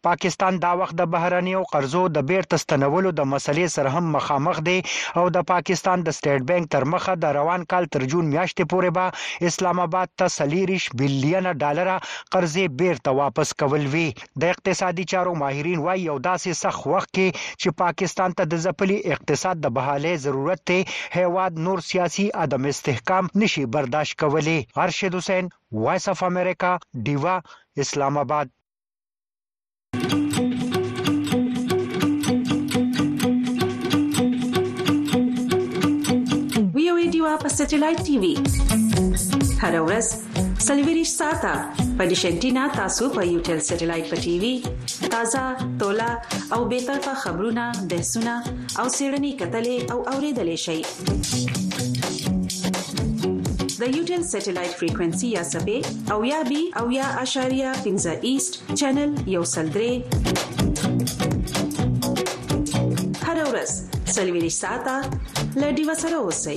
پاکستان 0.07 0.55
دا 0.67 0.71
وخت 0.81 0.95
د 0.99 1.05
بهرنیو 1.13 1.61
قرضو 1.73 2.03
د 2.17 2.19
بیرته 2.31 2.57
ستنولو 2.65 3.11
د 3.15 3.23
مسلې 3.33 3.67
سره 3.77 3.89
هم 3.97 4.05
مخامخ 4.17 4.57
دی 4.69 4.79
او 5.19 5.25
د 5.37 5.39
پاکستان 5.53 5.99
د 6.05 6.09
سٹیټ 6.19 6.41
بانک 6.51 6.65
تر 6.75 6.83
مخه 6.93 7.13
د 7.23 7.25
روان 7.39 7.61
کال 7.71 7.85
تر 7.93 8.03
جون 8.11 8.25
میاشتې 8.35 8.65
پورې 8.73 8.91
به 8.99 9.05
اسلام 9.51 9.79
آباد 9.87 10.09
ته 10.19 10.25
سلیریش 10.39 10.85
بلین 11.01 11.47
ډالر 11.63 11.89
قرضې 12.35 12.65
بیرته 12.81 13.11
واپس 13.23 13.49
کول 13.63 13.83
وی 13.95 14.07
د 14.41 14.43
اقتصادي 14.55 15.05
چارو 15.13 15.33
ماهرین 15.43 15.79
وایي 15.87 16.03
یو 16.11 16.17
داسې 16.29 16.51
سخت 16.63 16.83
وخت 16.93 17.11
کې 17.17 17.29
چې 17.61 17.71
پاکستان 17.83 18.31
ته 18.39 18.45
د 18.53 18.65
ځپلي 18.67 18.99
اقتصاد 19.15 19.57
د 19.63 19.75
بحالې 19.79 20.15
ضرورت 20.27 20.61
ته 20.69 20.79
هیواد 21.19 21.53
نور 21.67 21.79
سیاسي 21.91 22.29
عدم 22.45 22.71
استحکام 22.75 23.33
نشي 23.43 23.65
برداشت 23.79 24.19
کولې 24.23 24.85
ارشد 24.87 25.19
حسین 25.21 25.45
وایس 25.85 26.09
اف 26.15 26.21
امریکا 26.31 26.73
دیوا 27.11 27.37
اسلام 27.87 28.25
آباد 28.27 28.58
رادیو 37.19 37.39
په 37.43 37.51
سټلایټ 37.59 38.01
ټي 38.07 38.17
وي 38.23 38.33
هر 39.63 39.75
ورځ 39.87 40.07
سلیویریش 40.67 41.11
ساته 41.21 41.53
په 41.99 42.07
دې 42.11 42.17
شنتینا 42.23 42.65
تاسو 42.79 43.07
په 43.17 43.23
یو 43.33 43.39
ټل 43.49 43.59
سټلایټ 43.69 44.07
په 44.13 44.17
ټي 44.27 44.35
وي 44.43 44.51
تازه 45.15 45.45
ټولا 45.81 46.11
او 46.57 46.59
به 46.73 46.79
طرفه 46.91 47.15
خبرونه 47.23 47.65
بحثونه 47.93 48.35
او 48.83 48.85
سیړنی 48.99 49.33
کتلې 49.41 49.79
او 49.95 49.99
اوریدلې 50.13 50.59
شي 50.67 50.79
د 53.81 53.83
یوټل 53.97 54.23
سټلایټ 54.33 54.73
فریکوئنسي 54.83 55.29
یا 55.39 55.43
سبې 55.53 55.79
او 56.15 56.19
یا 56.33 56.39
بي 56.51 56.63
او 56.83 56.85
یا 56.99 57.07
اشاریا 57.25 57.73
پنځه 57.85 58.13
ایست 58.29 58.53
چینل 58.79 59.11
یو 59.35 59.43
سلډري 59.55 59.97
هر 63.27 63.37
ورځ 63.51 63.71
سلویری 64.17 64.53
ساته 64.63 64.97
لډي 65.61 65.85
وسره 65.89 66.17
اوسئ 66.27 66.57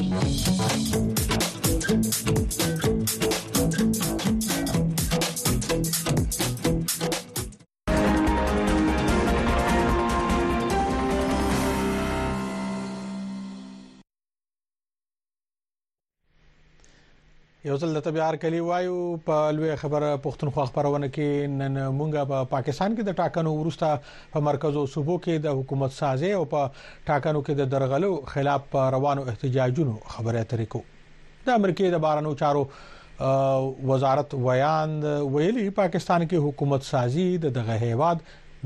یو 17.69 17.73
ځل 17.81 17.89
د 17.95 18.01
تبيار 18.05 18.35
کلی 18.43 18.59
وایو 18.67 18.93
په 19.25 19.49
لوی 19.55 19.73
خبر 19.79 20.03
پښتونخوا 20.21 20.63
خبرونه 20.69 21.09
کې 21.09 21.49
نن 21.57 21.75
مونږه 21.97 22.29
په 22.31 22.47
پاکستان 22.53 22.95
کې 22.95 23.09
د 23.09 23.17
ټاکنو 23.19 23.51
ورسته 23.57 23.99
په 24.35 24.45
مرکز 24.47 24.79
او 24.83 24.85
صوبو 24.93 25.17
کې 25.17 25.43
د 25.43 25.59
حکومت 25.59 25.93
سازي 25.97 26.31
او 26.37 26.39
په 26.53 26.63
ټاکنو 27.09 27.43
کې 27.49 27.59
د 27.59 27.69
درغلو 27.75 28.09
خلاف 28.31 28.73
روانو 28.97 29.27
احتجاجونو 29.33 29.93
خبره 30.15 30.41
ترې 30.55 30.67
کو 30.75 30.81
د 31.51 31.59
امریکای 31.63 31.93
د 31.97 32.01
بارنو 32.07 32.33
چارو 32.41 32.65
وزارت 33.93 34.35
ویان 34.49 34.97
ویلي 35.05 35.69
پاکستان 35.83 36.27
کې 36.27 36.49
حکومت 36.49 36.89
سازي 36.91 37.27
د 37.47 37.55
دغه 37.61 37.77
هیواد 37.87 38.25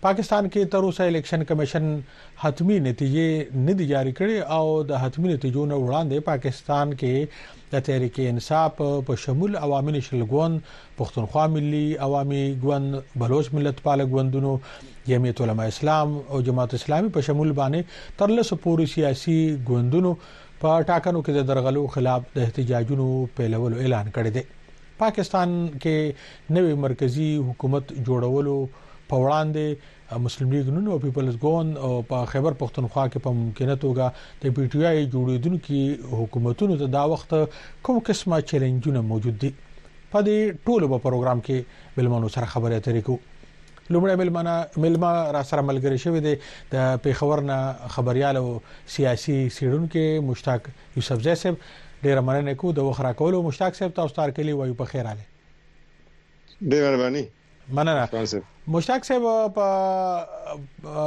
پاکستان 0.00 0.46
کې 0.48 0.68
تر 0.72 0.84
اوسه 0.86 1.04
الیکشن 1.10 1.44
کمیشن 1.50 1.84
حتمی 2.40 2.74
نتیجې 2.86 3.60
نه 3.68 3.74
دي 3.78 3.86
جاری 3.92 4.12
کړې 4.18 4.56
او 4.56 4.82
د 4.90 5.00
حتمی 5.04 5.28
نتیجو 5.32 5.64
نه 5.70 5.78
وړاندې 5.82 6.26
پاکستان 6.30 6.92
کې 7.02 7.72
د 7.72 7.82
تحریک 7.86 8.18
انصاف 8.24 8.82
په 9.08 9.16
شمول 9.22 9.56
عوامي 9.66 9.92
نشلګون 9.96 10.58
پښتونخوا 10.98 11.46
ملي 11.54 11.86
عوامي 12.08 12.44
ګوند 12.66 13.00
بلوچ 13.22 13.48
ملت 13.58 13.80
پال 13.88 14.04
ګوندونو 14.14 14.52
جمعیت 15.06 15.40
علما 15.46 15.68
اسلام 15.72 16.14
او 16.28 16.40
جماعت 16.50 16.74
اسلامي 16.80 17.12
په 17.16 17.28
شمول 17.30 17.52
باندې 17.60 18.18
تر 18.22 18.34
لسه 18.40 18.60
پوري 18.66 18.86
سیاسي 18.96 19.38
ګوندونو 19.72 20.14
په 20.62 20.84
ټاکنو 20.90 21.20
کې 21.24 21.32
د 21.38 21.48
درغلو 21.48 21.80
خلاف 21.94 22.22
د 22.36 22.46
احتجاجونو 22.46 23.06
پیلولو 23.40 23.80
اعلان 23.82 24.06
کړی 24.14 24.30
دی 24.36 24.42
پاکستان 25.02 25.50
کې 25.82 26.54
نوې 26.56 26.78
مرکزی 26.84 27.28
حکومت 27.48 27.92
جوړولو 28.06 28.54
په 29.10 29.20
وړاندې 29.24 29.94
مسلم 30.26 30.54
لیگ 30.54 30.70
نون 30.76 30.88
او 30.94 30.98
پیپلز 31.04 31.36
ګون 31.46 31.70
او 31.88 31.92
په 32.12 32.30
خیبر 32.32 32.56
پښتونخوا 32.64 33.04
کې 33.12 33.22
په 33.26 33.40
ممکنه 33.40 33.76
توګه 33.84 34.24
د 34.46 34.56
پی 34.58 34.66
ټی 34.74 34.84
آی 34.92 35.04
جوړیدونکو 35.16 36.18
حکومتونو 36.22 36.80
ته 36.82 36.90
دا 36.98 37.04
وخت 37.14 37.36
کوم 37.88 38.00
قسمه 38.10 38.40
چیلنجونه 38.52 39.04
موجود 39.12 39.38
دي 39.44 39.52
په 39.60 40.26
دې 40.26 40.60
ټولو 40.66 40.92
په 40.94 41.04
پروګرام 41.06 41.44
کې 41.48 41.96
بلمنو 41.98 42.32
سره 42.36 42.52
خبرې 42.54 42.82
اترې 42.82 43.08
کوو 43.10 43.35
لومړی 43.94 44.16
ملمنه 44.20 44.82
ملما 44.84 45.12
را 45.36 45.42
سره 45.50 45.62
ملګری 45.62 45.98
شوی 46.04 46.20
دی 46.26 46.34
د 46.72 46.98
پیښور 47.02 47.40
نه 47.50 47.88
خبريال 47.96 48.36
او 48.40 48.48
سیاسي 48.96 49.36
سیډونکو 49.48 50.22
مشتاق 50.30 50.68
یوسف 50.96 51.22
زئی 51.28 51.34
صاحب 51.44 51.56
ډیر 52.08 52.20
مننه 52.30 52.54
کو 52.64 52.72
د 52.80 52.90
وخرا 52.90 53.12
کولو 53.22 53.42
مشتاق 53.48 53.74
صاحب 53.80 53.94
تاسو 54.00 54.14
تار 54.20 54.30
کلی 54.40 54.52
وایو 54.60 54.74
په 54.82 54.94
خیر 54.94 55.10
आले 55.14 55.24
ډیر 56.70 56.82
مهرباني 56.88 57.24
مننه 57.80 58.42
مشتاق 58.74 59.04
صاحب 59.10 59.56
په 59.60 61.06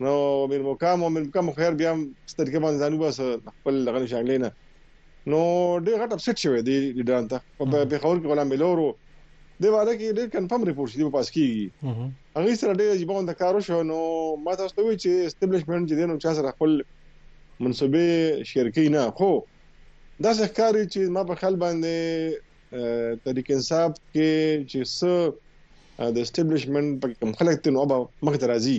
نو 0.00 0.10
امیر 0.48 0.60
مقام 0.62 1.02
امیر 1.06 1.22
مقام 1.22 1.48
خیر 1.56 1.74
بیا 1.80 1.90
سترګې 2.32 2.60
باندې 2.64 2.82
ځانو 2.82 3.00
بس 3.00 3.16
خپل 3.56 3.78
دغه 3.88 4.00
شانګلې 4.12 4.36
نه 4.42 5.28
نو 5.32 5.40
ډېر 5.86 5.98
غټ 6.02 6.14
اپسټ 6.16 6.44
شوی 6.44 6.60
دی 6.68 6.76
ایران 7.02 7.26
ته 7.32 7.40
په 7.58 7.72
بخور 7.94 8.20
کې 8.22 8.30
غلام 8.32 8.50
ملورو 8.52 8.86
دی 8.92 9.72
واده 9.74 9.96
کې 9.96 10.14
ډېر 10.18 10.30
کنفرم 10.36 10.62
ریپورت 10.70 10.94
دی 11.00 11.08
په 11.08 11.12
پاس 11.16 11.30
کېږي 11.34 12.08
هغه 12.38 12.54
سره 12.62 12.78
ډېر 12.80 12.96
جیبون 13.02 13.28
د 13.30 13.36
کارو 13.42 13.60
شو 13.68 13.80
نو 13.90 13.98
ما 14.46 14.54
تاسو 14.62 14.78
ته 14.78 14.84
وی 14.88 14.94
چې 15.02 15.28
استابلیشمنت 15.30 15.86
چې 15.90 16.00
دینو 16.00 16.18
چا 16.26 16.34
سره 16.38 16.52
خپل 16.56 16.74
منصبې 16.76 18.46
شرکې 18.52 18.94
نه 18.96 19.04
خو 19.18 19.28
دا 19.40 20.32
څه 20.38 20.54
کاری 20.60 20.86
چې 20.86 21.18
ما 21.18 21.26
په 21.32 21.42
خل 21.42 21.58
باندې 21.64 23.28
طریق 23.28 23.52
انصاف 23.58 23.92
کې 23.98 24.64
چې 24.72 24.94
څه 24.96 26.12
د 26.20 26.26
استابلیشمنت 26.28 26.98
په 27.04 27.16
کوم 27.26 27.36
خلک 27.42 27.62
ته 27.68 27.76
نو 27.78 27.86
به 27.94 28.00
مخ 28.30 28.40
درازي 28.46 28.78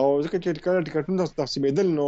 او 0.00 0.08
ځکه 0.26 0.36
چې 0.44 0.62
کله 0.66 0.84
ټیکټونه 0.84 1.24
تقسیمېدل 1.38 1.88
نو 1.98 2.04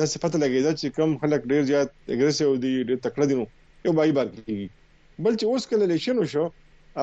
د 0.00 0.08
صفته 0.14 0.38
لګیدا 0.42 0.72
چې 0.80 0.96
کم 0.98 1.14
خلک 1.22 1.46
ډیر 1.52 1.64
زیات 1.70 1.92
اګریسیو 2.16 2.58
دي 2.64 2.72
ډیر 2.90 2.98
تکړه 3.06 3.30
دي 3.30 3.38
نو 3.40 3.46
یو 3.88 3.94
بای 4.00 4.14
بار 4.18 4.30
کیږي 4.34 5.24
بل 5.26 5.38
چې 5.38 5.52
اوس 5.52 5.66
کله 5.72 5.88
الیکشن 5.88 6.20
وشو 6.22 6.44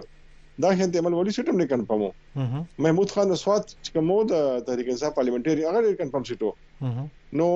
دا 0.63 0.69
هند 0.79 0.91
عمل 1.01 1.13
وړي 1.15 1.31
شټ 1.37 1.45
هم 1.51 1.57
نه 1.61 1.65
کنفرم 1.71 2.03
محمود 2.83 3.09
خان 3.15 3.35
سواد 3.43 3.63
چې 3.83 3.89
کومو 3.95 4.17
د 4.31 4.33
تحریک 4.67 4.87
انصاف 4.93 5.17
پارلیمنټری 5.17 5.67
هغه 5.69 5.79
ډېر 5.85 5.95
کنفرم 6.01 6.23
شټو 6.29 6.49
نو 7.39 7.47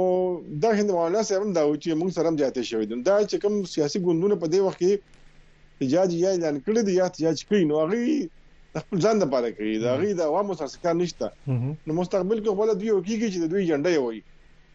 دا 0.63 0.69
هند 0.79 0.89
مولا 0.97 1.21
سره 1.29 1.39
هم 1.45 1.51
دا 1.57 1.63
و 1.67 1.77
چې 1.83 1.99
موږ 2.01 2.09
سره 2.17 2.25
هم 2.29 2.37
جاته 2.41 2.63
شوی 2.71 2.85
دا 2.91 3.15
چې 3.31 3.35
کوم 3.43 3.53
سیاسي 3.75 3.99
ګوندونه 4.07 4.35
په 4.43 4.47
دې 4.51 4.59
وخت 4.65 4.79
کې 4.83 4.93
اجازه 5.85 6.15
یې 6.21 6.29
اعلان 6.33 6.55
کړی 6.65 6.81
دی 6.87 6.93
یا 6.99 7.03
احتجاج 7.09 7.37
کوي 7.49 7.61
نو 7.71 7.75
هغه 7.83 7.99
خپل 8.83 8.97
ځان 9.05 9.21
د 9.23 9.29
پاره 9.33 9.49
کوي 9.57 9.75
دا 9.85 9.91
غي 10.01 10.09
د 10.17 10.21
عوامو 10.31 10.57
سره 10.59 10.81
کار 10.85 10.95
نشته 11.03 11.27
نو 11.85 11.91
مستقبل 12.01 12.37
کې 12.41 12.55
خپل 12.55 12.79
دوی 12.79 12.93
وکیږي 12.95 13.27
چې 13.33 13.37
دوی 13.51 13.67
جنډه 13.69 14.01
وي 14.05 14.21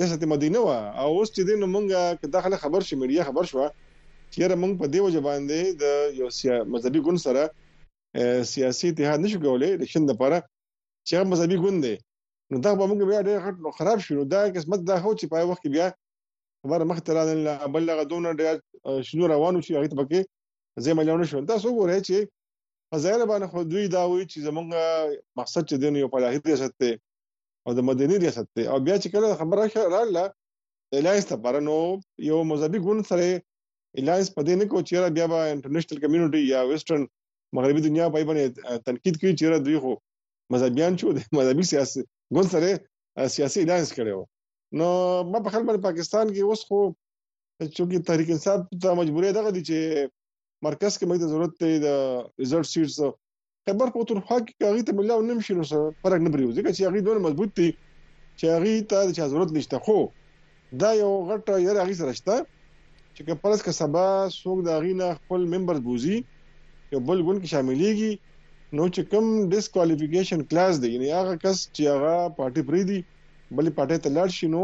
ریاست 0.00 0.24
مدینه 0.32 0.58
و 0.62 0.70
او 1.00 1.08
اوس 1.18 1.30
چې 1.36 1.42
دین 1.48 1.60
مونږه 1.72 2.20
که 2.20 2.26
داخله 2.36 2.56
خبر 2.64 2.80
شي 2.88 2.94
میډیا 3.00 3.22
خبر 3.30 3.44
شو 3.50 3.68
چیرې 4.34 4.54
موږ 4.62 4.72
په 4.80 4.86
دې 4.92 4.98
وجه 5.06 5.20
باندې 5.28 5.58
د 5.82 5.84
یو 6.18 6.64
مذهبي 6.74 7.00
ګوند 7.06 7.20
سره 7.26 7.42
سیاسي 8.52 8.86
اتحاد 8.88 9.20
نشو 9.24 9.42
کولای 9.42 9.72
الیکشن 9.74 10.04
لپاره 10.12 10.38
چې 11.08 11.26
مذهبي 11.32 11.58
ګوند 11.64 11.78
دی 11.86 11.94
نو 12.50 12.56
دا 12.64 12.70
به 12.78 12.84
موږ 12.90 13.00
بیا 13.10 13.20
ډېر 13.28 13.38
غټ 13.46 13.56
نو 13.64 13.68
خراب 13.78 13.98
شي 14.04 14.12
نو 14.18 14.22
دا 14.32 14.38
قسمت 14.56 14.80
دا 14.88 14.96
هو 15.04 15.10
چې 15.18 15.24
په 15.32 15.36
وخت 15.50 15.60
کې 15.64 15.70
بیا 15.74 15.86
خبره 16.62 16.84
مخته 16.90 17.10
راځي 17.18 17.34
بل 17.74 17.84
هغه 17.92 18.04
دونه 18.12 18.28
ډېر 18.40 18.54
شنو 19.08 19.24
روانو 19.34 19.62
شي 19.66 19.72
هغه 19.76 19.88
ته 19.92 19.96
پکې 20.00 20.20
زه 20.86 20.90
ملونه 21.00 21.24
شو 21.30 21.38
تاسو 21.52 21.68
ګورئ 21.78 22.00
چې 22.06 22.16
فزایل 22.94 23.22
باندې 23.30 23.48
خو 23.52 23.58
دوی 23.70 23.84
دا 23.94 24.02
وایي 24.10 24.24
چې 24.30 24.38
زمونږ 24.46 24.68
مقصد 25.40 25.62
چې 25.68 25.74
دین 25.84 25.94
یو 26.02 26.10
په 26.16 26.24
لاهي 26.26 26.38
ریاست 26.50 26.74
ته 26.80 26.90
او 27.66 27.70
د 27.80 27.88
مدني 27.92 28.16
ریاست 28.26 28.46
ته 28.56 28.62
او 28.72 28.78
بیا 28.86 28.96
چې 29.02 29.08
کله 29.14 29.28
خبره 29.42 29.64
رااله 29.96 30.24
الاینس 30.98 31.26
لپاره 31.32 31.58
نو 31.70 31.76
یو 32.30 32.38
مذهبي 32.52 32.78
ګوند 32.86 33.02
سره 33.10 33.26
الاینس 34.00 34.28
پدې 34.36 34.54
نه 34.60 34.64
کو 34.70 34.78
چې 34.88 34.94
بیا 35.18 35.26
به 35.34 35.38
انټرنیشنل 35.56 35.98
کمیونټي 36.04 36.40
یا 36.52 36.60
ویسټرن 36.70 37.02
مغربي 37.56 37.80
دنیا 37.90 38.10
پای 38.14 38.22
باندې 38.28 38.80
تنقید 38.88 39.14
کوي 39.20 39.32
چې 39.38 39.64
دوی 39.68 39.78
خو 39.84 39.94
مذهبيان 40.54 40.98
شو 41.04 41.16
د 41.18 41.30
مذهبي 41.40 41.74
سیاست 41.76 42.10
ګل 42.36 42.46
سره 42.56 42.68
سیاسي 43.36 43.62
ډانس 43.70 43.90
کړو 43.98 44.18
نو 44.80 44.88
ما 45.30 45.38
په 45.46 45.50
خپل 45.54 45.78
پاکستان 45.86 46.30
کې 46.34 46.42
اوس 46.46 46.62
خو 46.68 46.80
چې 47.74 48.02
تحریک 48.10 48.28
انصاف 48.34 48.60
ته 48.84 48.94
مجبورې 48.98 49.30
ده 49.36 49.50
دي 49.56 49.62
چې 49.70 49.78
مرکز 50.68 50.92
کې 50.98 51.08
موږ 51.08 51.18
ته 51.22 51.28
ضرورت 51.32 51.52
دی 51.62 51.72
د 51.84 51.88
ریزلټ 52.42 52.66
سیټس 52.72 52.96
خبر 53.68 53.88
په 53.96 54.06
تور 54.10 54.20
حق 54.28 54.44
کې 54.48 54.68
هغه 54.68 54.86
ته 54.90 54.96
ملاو 55.00 55.24
نیم 55.30 55.40
شي 55.48 55.58
نو 55.60 55.66
سره 55.72 55.90
فرق 56.04 56.20
نه 56.28 56.32
بریوځي 56.36 56.62
چې 56.76 56.82
هغه 56.88 57.02
دونه 57.08 57.20
مضبوط 57.26 57.50
دي 57.60 57.68
چې 58.38 58.44
هغه 58.54 58.88
ته 58.94 58.98
د 59.10 59.30
ضرورت 59.34 59.50
نشته 59.58 59.82
خو 59.88 59.98
دا 60.82 60.90
یو 61.00 61.10
غټه 61.30 61.54
یې 61.64 61.78
هغه 61.82 61.94
سره 62.02 62.12
شته 62.20 62.36
چې 63.14 63.22
کپلس 63.28 63.60
کې 63.64 63.72
سبا 63.80 64.06
څوک 64.40 64.58
دا 64.70 64.74
غینه 64.86 65.08
خپل 65.20 65.46
ممبر 65.56 65.82
بوزي 65.88 66.16
یو 66.18 67.02
بل 67.10 67.26
ګون 67.28 67.40
کې 67.42 67.52
شاملېږي 67.54 68.12
نو 68.78 68.84
چې 68.94 69.02
کوم 69.12 69.30
ډیسکوالیفیکیشن 69.52 70.42
کلاس 70.52 70.76
دی 70.82 70.88
یعنی 70.92 71.08
هغه 71.12 71.38
کس 71.44 71.62
چې 71.62 71.94
هغه 71.94 72.12
پارټي 72.38 72.62
پری 72.68 72.82
دی 72.90 72.98
بلې 72.98 73.76
پارټي 73.78 74.04
ته 74.04 74.12
لاړ 74.18 74.36
شي 74.36 74.48
نو 74.54 74.60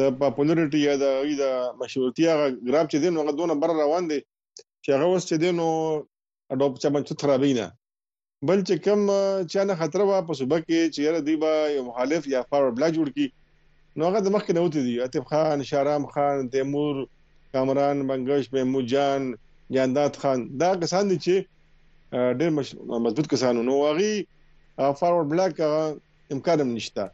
د 0.00 0.10
پاپولریټي 0.22 0.80
یا 0.86 0.96
د 1.02 1.14
د 1.38 1.54
مشهورتیا 1.82 2.34
غراب 2.40 2.90
چې 2.90 3.04
دین 3.04 3.18
هغه 3.20 3.32
دونه 3.38 3.56
بر 3.62 3.72
روان 3.78 4.10
دي 4.10 4.18
چې 4.24 4.92
هغه 4.96 5.06
وس 5.12 5.28
چې 5.30 5.40
دینو 5.44 5.68
اډوب 6.54 6.76
چې 6.82 6.92
باندې 6.96 7.18
ترابینا 7.22 7.64
بل 8.50 8.64
چې 8.68 8.82
کم 8.86 9.06
چا 9.54 9.64
نه 9.70 9.78
خطر 9.84 10.04
وا 10.10 10.18
په 10.32 10.36
صبح 10.42 10.60
کې 10.68 10.92
چې 10.94 11.00
یره 11.08 11.22
دی 11.30 11.38
با 11.46 11.54
یو 11.76 11.86
مخالف 11.88 12.28
یا 12.34 12.44
فار 12.52 12.68
بلا 12.80 12.92
جوړ 12.98 13.16
کی 13.16 13.26
نو 13.96 14.10
هغه 14.10 14.24
د 14.26 14.36
مخ 14.36 14.44
کې 14.44 14.58
نوته 14.58 14.84
دي 14.88 15.00
اتف 15.06 15.32
خان 15.32 15.64
شارام 15.72 16.06
خان 16.18 16.50
تیمور 16.58 17.00
کامران 17.56 18.04
بنگش 18.12 18.52
محمود 18.58 18.92
جان 18.96 19.32
جانداد 19.78 20.20
خان 20.26 20.44
دا 20.66 20.70
کسان 20.86 21.10
دي 21.14 21.18
چې 21.22 22.30
ډېر 22.38 22.96
مضبوط 23.08 23.34
کسانو 23.36 23.68
نو 23.72 23.80
هغه 23.88 24.24
فارورد 24.78 25.28
بلاک 25.28 25.60
امکان 26.30 26.60
هم 26.60 26.74
نشته 26.74 27.10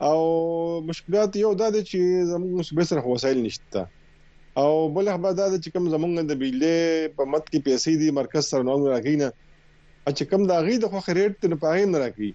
او 0.07 0.81
مشکلات 0.89 1.35
یو 1.41 1.51
دا 1.61 1.69
دي 1.75 1.81
چې 1.89 2.29
زموږ 2.31 2.67
سبه 2.69 2.87
سره 2.91 3.11
وسایل 3.15 3.41
نشته 3.45 3.85
او 4.63 4.69
بل 4.97 5.09
هغه 5.13 5.31
دا 5.41 5.47
دي 5.53 5.59
چې 5.63 5.75
کوم 5.75 5.87
زمونږ 5.95 6.29
د 6.31 6.41
بیلې 6.43 7.15
په 7.17 7.29
مت 7.33 7.43
کې 7.51 7.67
پیسې 7.69 7.99
دي 8.01 8.15
مرکز 8.19 8.49
سره 8.53 8.67
نو 8.69 8.77
راکینه 8.93 9.31
چې 10.17 10.29
کوم 10.33 10.45
دا 10.53 10.59
غي 10.67 10.77
د 10.83 10.91
خو 10.93 11.03
خریټ 11.09 11.41
ته 11.41 11.61
په 11.65 11.75
هغه 11.75 11.91
نه 11.93 12.03
راکی 12.05 12.29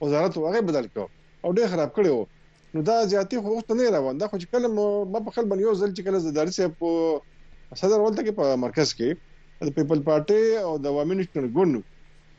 وزارت 0.05 0.39
هغه 0.41 0.61
بدل 0.69 0.87
کړ 0.95 1.01
او 1.45 1.55
ډېر 1.57 1.67
خراب 1.75 1.91
کړو 1.97 2.77
نو 2.77 2.83
دا 2.91 2.97
زیاتی 3.15 3.43
حقوق 3.43 3.67
ته 3.69 3.79
نه 3.81 3.91
روان 3.97 4.19
دا 4.23 4.29
خو 4.29 4.41
چې 4.43 4.51
کله 4.53 5.11
ما 5.13 5.25
په 5.25 5.35
خپل 5.35 5.49
باندې 5.49 5.65
یو 5.67 5.79
ځل 5.81 5.91
چې 5.97 6.03
کله 6.07 6.19
زداري 6.29 6.57
سي 6.59 6.71
په 6.85 7.83
صدر 7.83 7.99
ولته 8.07 8.23
کې 8.23 8.39
په 8.41 8.63
مرکز 8.67 8.95
کې 8.95 9.67
د 9.71 9.77
پیپل 9.81 10.07
پارټي 10.11 10.63
او 10.69 10.73
د 10.87 10.93
عوامي 10.95 11.21
نشنل 11.23 11.51
ګوند 11.59 11.83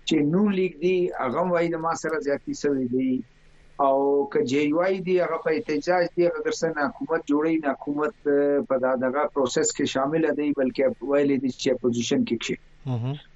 چې 0.09 0.15
نو 0.33 0.41
لیک 0.57 0.73
دی 0.83 0.95
هغه 1.21 1.41
وای 1.51 1.65
د 1.73 1.77
ما 1.85 1.93
سره 2.03 2.17
زیاتی 2.27 2.53
شوی 2.61 2.85
دی 2.93 3.11
او 3.85 3.95
کجې 4.33 4.63
وای 4.77 4.95
دی 5.07 5.15
هغه 5.23 5.37
په 5.45 5.49
احتجاج 5.55 6.03
دی 6.15 6.23
هغه 6.27 6.39
درسنه 6.47 6.81
حکومت 6.89 7.21
جوړی 7.31 7.55
نه 7.63 7.69
حکومت 7.73 8.13
په 8.69 8.75
دغه 9.05 9.23
پروسس 9.37 9.67
کې 9.75 9.85
شامل 9.95 10.23
دی 10.39 10.47
بلکې 10.59 11.07
ویل 11.13 11.29
دي 11.43 11.51
چې 11.61 11.67
اپوزیشن 11.75 12.21
کې 12.29 12.37
شي 12.45 12.55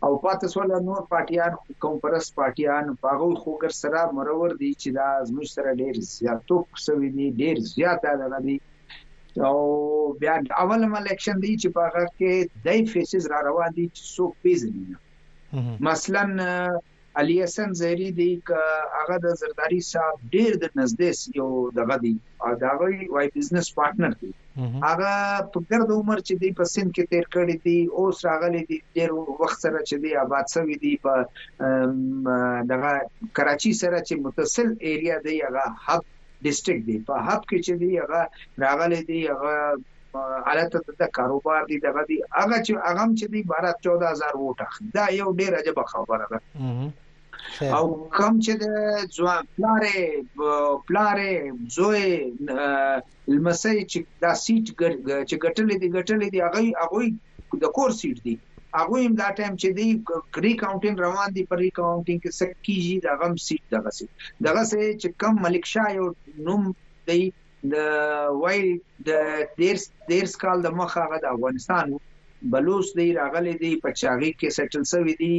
او 0.06 0.12
پاتې 0.24 0.46
سوال 0.54 0.72
نور 0.92 1.02
پارټیان 1.16 1.54
کوم 1.86 1.96
پرس 2.06 2.26
پارټیان 2.40 2.86
باغو 3.08 3.30
خوګر 3.44 3.72
سره 3.84 4.02
مرور 4.20 4.56
دي 4.62 4.72
چې 4.82 4.90
دا 5.02 5.10
زموږ 5.32 5.48
سره 5.58 5.72
ډیر 5.84 6.02
زیات 6.14 6.40
توپ 6.52 6.82
شوی 6.88 7.10
دی 7.18 7.28
ډیر 7.44 7.64
زیات 7.74 8.06
دا 8.24 8.40
دی 8.48 8.58
او 9.50 9.58
بیا 10.22 10.36
اول 10.64 10.88
مل 10.94 11.02
الیکشن 11.04 11.38
دی 11.46 11.52
چې 11.62 11.76
په 11.76 11.82
هغه 11.90 12.06
کې 12.18 12.66
دای 12.70 12.90
فیسز 12.98 13.32
را 13.36 13.44
روان 13.50 13.70
دي 13.80 13.86
چې 13.96 14.02
څوک 14.16 14.32
پیژني 14.48 14.86
نه 14.90 14.98
مثلا 15.80 16.72
الیسن 17.22 17.70
زهری 17.82 18.10
دی 18.20 18.32
ک 18.48 18.52
هغه 19.00 19.16
د 19.26 19.34
زرداری 19.42 19.80
صاحب 19.92 20.20
ډیر 20.36 20.52
د 20.64 20.70
نزدې 20.80 21.12
یو 21.40 21.48
دغه 21.80 21.96
دی 22.04 22.12
او 22.48 22.52
دا 22.64 22.72
وی 22.82 22.98
وای 23.16 23.28
بزنس 23.38 23.68
پارټنر 23.78 24.14
دی 24.22 24.32
هغه 24.88 25.14
په 25.56 25.60
ګرد 25.72 25.90
عمر 26.00 26.20
چې 26.28 26.36
دی 26.44 26.50
په 26.60 26.64
سند 26.74 26.90
کې 26.96 27.04
تیر 27.12 27.26
کړی 27.34 27.56
دی 27.66 27.80
او 27.96 28.04
راغلی 28.30 28.64
دی 28.70 28.78
ډیر 29.00 29.10
وخت 29.42 29.58
سره 29.66 29.80
چې 29.88 29.96
دی 30.06 30.12
آباد 30.26 30.46
شوی 30.56 30.76
دی 30.86 30.94
په 31.04 31.14
دغه 32.74 32.92
کراچي 33.40 33.72
سره 33.84 33.98
چې 34.08 34.14
متصل 34.28 34.68
ایریا 34.94 35.18
دی 35.28 35.36
هغه 35.50 35.64
حب 35.86 36.04
ډیسټریکټ 36.44 36.84
دی 36.90 36.98
په 37.12 37.16
حب 37.28 37.42
کې 37.50 37.60
چې 37.66 37.74
دی 37.82 37.92
هغه 38.02 38.22
راغلی 38.68 39.02
دی 39.12 39.20
هغه 39.32 39.56
حالت 40.16 40.74
د 41.02 41.12
کاروبار 41.18 41.62
دی 41.70 41.78
دغه 41.88 42.04
دی 42.10 42.18
هغه 42.40 42.58
چې 42.66 42.74
هغه 42.88 43.04
چې 43.18 43.26
دی 43.34 43.42
12 43.52 43.78
14000 43.86 44.42
ووټ 44.42 44.60
اخلي 44.68 44.90
دا 44.98 45.06
یو 45.22 45.28
ډیر 45.40 45.52
عجیب 45.60 45.78
خبره 45.94 46.26
ده 46.32 46.40
او 47.78 47.86
کم 48.18 48.34
چې 48.46 48.54
د 48.64 48.66
ځوان 49.16 49.44
پلارې 49.56 50.70
پلارې 50.88 51.32
زوی 51.78 52.08
لمسي 53.36 53.78
چې 53.92 54.00
دا 54.26 54.32
سیټ 54.46 54.66
چې 55.30 55.36
ګټلې 55.46 55.76
دي 55.82 55.88
ګټلې 55.98 56.28
دي 56.34 56.40
هغه 56.48 56.62
هغه 56.84 57.02
د 57.64 57.76
کور 57.78 57.92
سیټ 58.02 58.18
دی 58.28 58.36
هغه 58.78 58.96
هم 59.06 59.14
دا 59.22 59.28
ټایم 59.38 59.54
چې 59.62 59.70
دی 59.78 59.88
کری 60.36 60.54
کاونټین 60.64 60.96
روان 61.06 61.30
دي 61.38 61.44
پرې 61.52 61.68
کاونټینګ 61.80 62.20
کې 62.24 62.32
سکیږي 62.42 62.96
دا 63.06 63.12
غم 63.20 63.34
سیټ 63.48 63.62
دغه 63.76 63.92
سیټ 63.98 64.10
دغه 64.48 64.62
سه 64.72 64.80
چې 65.02 65.08
کم 65.22 65.34
ملک 65.46 65.66
شاه 65.74 65.90
یو 66.00 66.06
نوم 66.48 66.64
دی 67.10 67.22
د 67.74 67.76
وای 68.42 68.60
د 69.10 69.12
دیرس 69.62 69.86
دیرس 70.10 70.34
کال 70.44 70.58
د 70.66 70.70
مخه 70.82 71.04
غد 71.14 71.24
افغانستان 71.34 71.88
بلوس 72.52 72.88
دی 72.98 73.08
راغلی 73.20 73.56
دی 73.64 73.72
په 73.86 73.90
چاغي 74.02 74.30
کې 74.40 74.50
سټل 74.58 74.84
سوي 74.94 75.14
دی 75.22 75.36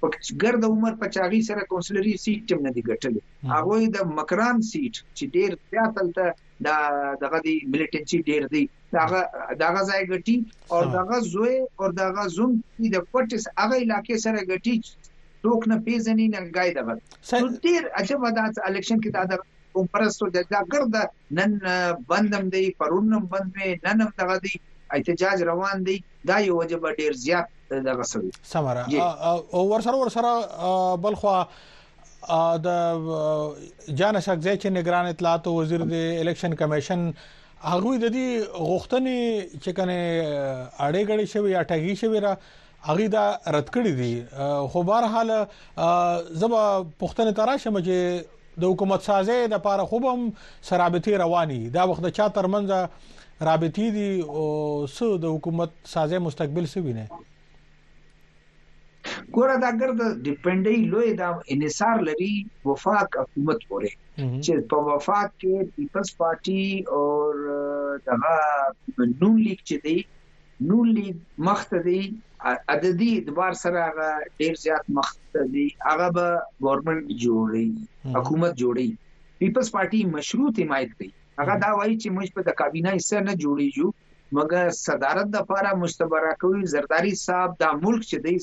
په 0.00 0.06
ګرد 0.46 0.62
عمر 0.70 0.92
په 1.02 1.06
چاغي 1.18 1.40
سره 1.50 1.68
کونسلري 1.74 2.14
سیټ 2.24 2.44
هم 2.56 2.60
نه 2.68 2.72
دی 2.78 2.82
ګټلی 2.90 3.22
هغه 3.54 3.76
د 3.98 4.10
مکران 4.18 4.56
سیټ 4.70 4.94
چې 5.16 5.24
ډیر 5.34 5.50
زیاتلته 5.74 6.24
دا 6.66 6.76
دغه 7.22 7.38
دی 7.46 7.54
ملټنسي 7.72 8.18
ډیر 8.32 8.42
دی 8.56 8.62
داغه 8.98 9.20
داغه 9.62 9.82
ځای 9.90 10.02
ګټي 10.12 10.36
او 10.74 10.80
داغه 10.98 11.16
زوی 11.32 11.54
او 11.80 11.86
داغه 12.02 12.24
زوم 12.38 12.52
چې 12.80 12.88
د 12.98 13.08
پټس 13.14 13.42
هغه 13.62 13.76
علاقې 13.84 14.16
سره 14.26 14.38
ګټي 14.50 14.74
څوک 15.46 15.60
نه 15.70 15.76
پیژني 15.86 16.26
نه 16.34 16.40
غایدا 16.58 16.82
ور 16.86 16.98
ډیر 17.66 17.82
عجب 18.02 18.20
دا 18.36 18.44
الیکشن 18.68 18.98
کې 19.04 19.10
دا 19.16 19.22
کوم 19.74 19.86
پرستو 19.96 20.26
د 20.36 20.54
ګرد 20.74 20.96
نن 21.40 21.58
بندم 22.14 22.48
دی 22.54 22.64
پرونم 22.84 23.26
بند 23.34 23.52
می 23.60 23.70
ننم 23.86 24.12
دغه 24.22 24.38
دی 24.46 24.52
احتجاج 24.96 25.42
روان 25.50 25.82
دی 25.88 25.96
دا 26.32 26.38
یو 26.48 26.56
وجب 26.60 26.88
ډیر 26.98 27.18
زیات 27.22 27.48
دغه 27.88 28.08
سوي 28.14 28.30
سمره 28.54 29.06
او 29.06 29.64
ور 29.72 29.86
سره 29.86 30.02
ور 30.04 30.12
سره 30.16 30.74
بلخوا 31.06 31.38
د 32.66 32.68
جان 32.68 34.18
شګزې 34.26 34.52
چې 34.58 34.76
نگران 34.76 35.08
اطلاعات 35.14 35.48
وزیر 35.54 35.84
د 35.94 36.04
الیکشن 36.24 36.54
کمیشن 36.62 37.02
هغه 37.70 37.98
د 38.02 38.14
دې 38.18 38.62
غوښتنې 38.68 39.58
چې 39.64 39.74
کنه 39.80 39.98
اړې 40.04 41.10
غړې 41.10 41.34
شوی 41.34 41.54
یا 41.54 41.64
ټګي 41.72 42.04
شوی 42.04 42.22
را 42.28 42.36
هغه 42.86 43.12
دا 43.16 43.26
رد 43.58 43.74
کړی 43.76 43.92
دی 44.00 44.72
خو 44.72 44.84
بهر 44.92 45.10
حال 45.16 45.34
زبا 45.34 46.64
پښتنه 47.04 47.36
تراشه 47.42 47.76
مې 47.76 48.24
د 48.60 48.62
حکومت 48.72 49.06
سازي 49.10 49.36
د 49.44 49.52
لپاره 49.56 49.84
خوبم 49.92 50.20
سرابطي 50.70 51.14
رواني 51.24 51.60
دا 51.76 51.82
وخت 51.90 52.02
د 52.04 52.10
چا 52.18 52.26
ترمنځ 52.36 52.68
رابطي 53.48 53.86
دي 53.96 54.10
او 54.40 54.44
سو 54.96 55.06
د 55.24 55.36
حکومت 55.36 55.70
سازي 55.94 56.18
مستقبل 56.26 56.64
څه 56.72 56.78
ویني 56.84 57.06
ګوره 59.36 59.56
دا 59.64 59.70
ګرد 59.80 59.98
ډیپندې 60.26 60.76
لوی 60.92 61.10
دا 61.22 61.28
انحصار 61.54 61.96
لري 62.08 62.32
وفاق 62.70 63.08
حکومت 63.22 63.58
پورې 63.68 63.90
چې 64.44 64.52
په 64.70 64.76
وفاق 64.90 65.28
کې 65.40 65.74
پیپلس 65.78 66.14
پارټي 66.20 66.62
او 66.94 67.02
دغه 68.08 68.34
نون 69.20 69.34
لیک 69.46 69.60
چې 69.68 69.76
دی 69.84 69.96
نولې 70.70 71.08
مختدي 71.48 72.02
عددي 72.72 73.10
اعتبار 73.18 73.52
سره 73.64 73.78
هغه 73.88 74.08
ډیر 74.38 74.52
زیات 74.64 74.84
مختدي 74.98 75.66
هغه 75.88 76.06
به 76.16 76.26
ګورنمنت 76.66 77.06
جوړي 77.24 77.68
حکومت 78.16 78.52
جوړي 78.62 78.88
پیپلز 79.42 79.68
پارټي 79.76 80.00
مشروط 80.16 80.54
حمایت 80.64 80.90
کوي 80.98 81.10
هغه 81.40 81.54
دا 81.64 81.70
وایي 81.78 81.96
چې 82.02 82.08
موږ 82.16 82.28
په 82.36 82.42
د 82.48 82.58
کابینه 82.60 82.90
حصہ 82.98 83.18
نه 83.28 83.32
جوړیږو 83.42 83.86
مګر 84.38 84.66
صدارت 84.86 85.26
د 85.32 85.36
لپاره 85.42 85.70
مستبره 85.84 86.32
کوي 86.42 86.62
زرداری 86.74 87.12
صاحب 87.26 87.50
دا 87.64 87.70
ملک 87.86 88.02
چې 88.10 88.18
دی 88.24 88.36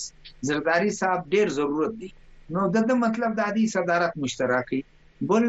زرداری 0.51 0.91
صاحب 0.99 1.21
ډیر 1.35 1.47
ضرورت 1.59 1.93
دی 2.01 2.09
نو 2.55 2.61
دغه 2.77 2.93
مطلب 3.05 3.31
د 3.39 3.55
دې 3.55 3.65
صدارت 3.77 4.13
مشترکي 4.25 4.81
بل 5.29 5.43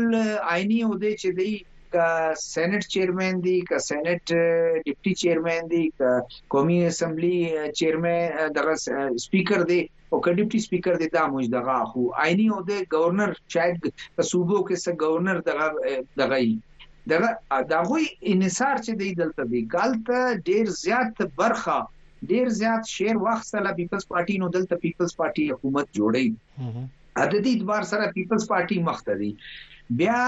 آئینی 0.55 0.79
او 0.87 0.93
د 1.03 1.05
چې 1.21 1.29
دی 1.39 1.53
که 1.93 2.35
سېنات 2.53 2.85
چیرمن 2.93 3.35
دی 3.45 3.57
که 3.69 3.77
سېنات 3.89 4.25
ډیپټي 4.85 5.13
چیرمن 5.23 5.63
دی 5.73 5.85
که 5.99 6.09
قومي 6.53 6.79
اسمبلی 6.91 7.37
چیرمن 7.79 8.21
دغه 8.57 8.75
سپیکر 9.25 9.61
دی 9.71 9.81
او 10.13 10.17
که 10.25 10.31
ډیپټي 10.39 10.61
سپیکر 10.67 10.95
دی 11.03 11.09
دا 11.17 11.25
موږ 11.33 11.47
دغه 11.57 11.77
خو 11.91 12.03
آئینی 12.25 12.47
او 12.55 12.61
د 12.71 12.83
گورنر 12.95 13.31
شاید 13.55 13.77
صوبو 14.31 14.59
کې 14.67 14.77
څه 14.85 14.91
گورنر 15.05 15.39
دغه 15.49 15.67
دغه 16.21 16.39
دغه 17.11 17.31
دغه 17.75 18.01
انحصار 18.35 18.77
چې 18.85 18.93
دی 19.03 19.09
دلته 19.21 19.43
دی 19.53 19.61
ګالته 19.75 20.19
ډیر 20.51 20.67
زیات 20.85 21.17
برخه 21.43 21.79
ډیر 22.33 22.47
زیات 22.63 22.85
شیر 22.97 23.17
واخصله 23.29 23.71
پیپلس 23.79 24.05
پارټي 24.11 24.37
نو 24.45 24.51
دلته 24.59 24.75
پیپلس 24.89 25.13
پارټي 25.19 25.45
حکومت 25.57 25.87
جوړی 26.01 26.27
عددي 27.21 27.53
اعتبار 27.55 27.83
سره 27.93 28.05
پیپلس 28.17 28.45
پارټي 28.51 28.79
مخته 28.89 29.13
دی 29.21 29.31
بیا 30.01 30.21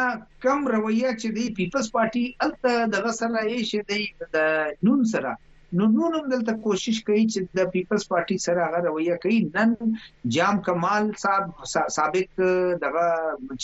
کم 0.45 0.61
رویه 0.75 1.11
چې 1.21 1.29
دی 1.37 1.45
پیپلس 1.59 1.87
پارټي 1.95 2.25
الته 2.45 2.73
دغه 2.95 3.13
سره 3.21 3.39
یې 3.53 3.61
شې 3.71 3.81
دی 3.91 4.03
د 4.35 4.87
نون 4.87 5.01
سره 5.13 5.31
نو 5.77 5.87
نور 5.93 6.17
هم 6.17 6.27
دلته 6.31 6.53
کوشش 6.65 6.99
کوي 7.07 7.23
چې 7.29 7.59
د 7.59 7.71
پیپلس 7.77 8.05
پارټي 8.11 8.35
سره 8.43 8.67
هغه 8.67 8.81
رویه 8.83 9.15
کوي 9.23 9.39
نن 9.47 9.95
جام 10.35 10.59
کمال 10.67 11.09
صاحب 11.23 11.65
سابق 11.97 12.41
دغه 12.85 13.07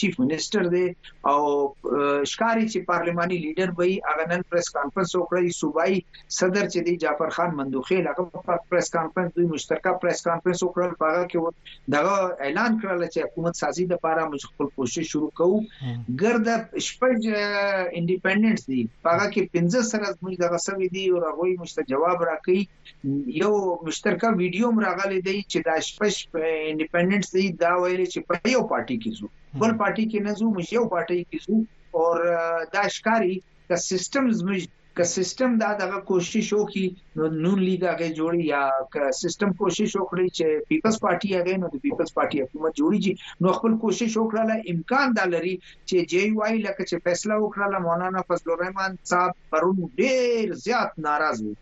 چیف 0.00 0.16
منسٹر 0.22 0.64
دی 0.72 0.80
او 1.32 1.42
شکاري 2.30 2.66
چې 2.68 2.88
پارلماني 2.88 3.38
لیډر 3.44 3.74
وي 3.82 3.90
هغه 4.08 4.26
نن 4.32 4.42
پریس 4.54 4.70
کانفرنس 4.78 5.14
وکړي 5.18 5.54
صوبایي 5.58 6.00
صدر 6.38 6.64
چې 6.72 6.88
دی 6.88 6.96
جعفر 7.04 7.34
خان 7.36 7.54
مندوخیل 7.60 8.10
هغه 8.12 8.42
په 8.50 8.58
پریس 8.72 8.90
کانفرنس 8.96 9.38
دوی 9.38 9.46
مشترکه 9.54 9.94
پریس 10.06 10.24
کانفرنس 10.30 10.64
وکړل 10.68 10.98
په 11.04 11.12
هغه 11.14 11.30
کې 11.30 11.94
دغه 11.98 12.18
اعلان 12.48 12.80
کړل 12.82 13.14
چې 13.14 13.30
حکومت 13.30 13.62
سازي 13.62 13.86
د 13.94 14.02
لپاره 14.02 14.26
موږ 14.32 14.52
خپل 14.56 14.72
کوشش 14.80 15.12
شروع 15.14 15.30
کوو 15.44 15.62
ګرد 15.62 16.52
شپږ 16.90 17.46
انډیپندنس 17.54 18.68
دی 18.72 18.82
هغه 19.12 19.32
کې 19.36 19.62
15 19.62 19.88
سره 19.94 20.12
موږ 20.12 20.44
دغه 20.44 20.62
سوي 20.68 20.92
دي 20.98 21.06
او 21.16 21.24
هغه 21.30 21.54
مشتجه 21.64 21.96
جواب 22.00 22.18
راکړي 22.30 22.60
یو 23.42 23.52
مشترکه 23.86 24.28
ویډیو 24.42 24.66
هم 24.70 24.76
راغلی 24.88 25.20
دی 25.26 25.38
چې 25.50 25.58
دا 25.68 25.76
شپش 25.88 26.16
انډیپندنس 26.70 27.26
دی 27.36 27.44
دا 27.64 27.72
ویلي 27.82 28.06
چې 28.12 28.18
په 28.28 28.34
یو 28.56 28.62
پارټي 28.72 28.96
کې 29.02 29.10
زو 29.18 29.26
بل 29.60 29.70
پارټي 29.80 30.04
کې 30.10 30.18
نه 30.26 30.32
زو 30.40 30.46
مشه 30.56 30.74
یو 30.78 30.84
پارټي 30.92 31.22
کې 31.30 31.38
زو 31.44 31.56
او 31.96 32.04
دا 32.74 32.82
ښکاری 32.96 33.34
د 33.70 33.72
سیستمز 33.90 34.36
مج 34.46 34.62
که 35.00 35.04
سیستم 35.04 35.56
دا 35.58 35.68
دغه 35.80 36.00
کوشش 36.04 36.52
وکړي 36.54 37.16
نو 37.16 37.28
نون 37.28 37.58
لیگ 37.60 37.84
هغه 37.84 38.08
جوړي 38.16 38.44
یا 38.44 38.72
که 38.96 39.10
سیستم 39.20 39.52
کوشش 39.62 39.92
وکړي 39.98 40.28
چې 40.38 40.66
پیپلس 40.72 40.98
پارټي 41.04 41.30
هغه 41.36 41.56
نو 41.62 41.70
د 41.74 41.80
پیپلس 41.84 42.12
پارټي 42.18 42.42
حکومت 42.46 42.76
جوړيږي 42.80 43.46
نو 43.46 43.54
خپل 43.60 43.78
کوشش 43.86 44.16
وکړاله 44.20 44.68
امکان 44.74 45.16
دا 45.20 45.24
لري 45.36 45.54
چې 45.62 46.12
جی 46.12 46.36
واي 46.42 46.60
لکه 46.66 46.88
چې 46.90 47.08
فیصله 47.08 47.38
وکړاله 47.44 47.80
مولانا 47.86 48.24
فضل 48.34 48.54
الرحمن 48.58 48.98
صاحب 49.14 49.40
پرون 49.56 49.80
ډیر 50.04 50.52
زیات 50.68 51.00
ناراض 51.10 51.42
وو 51.48 51.56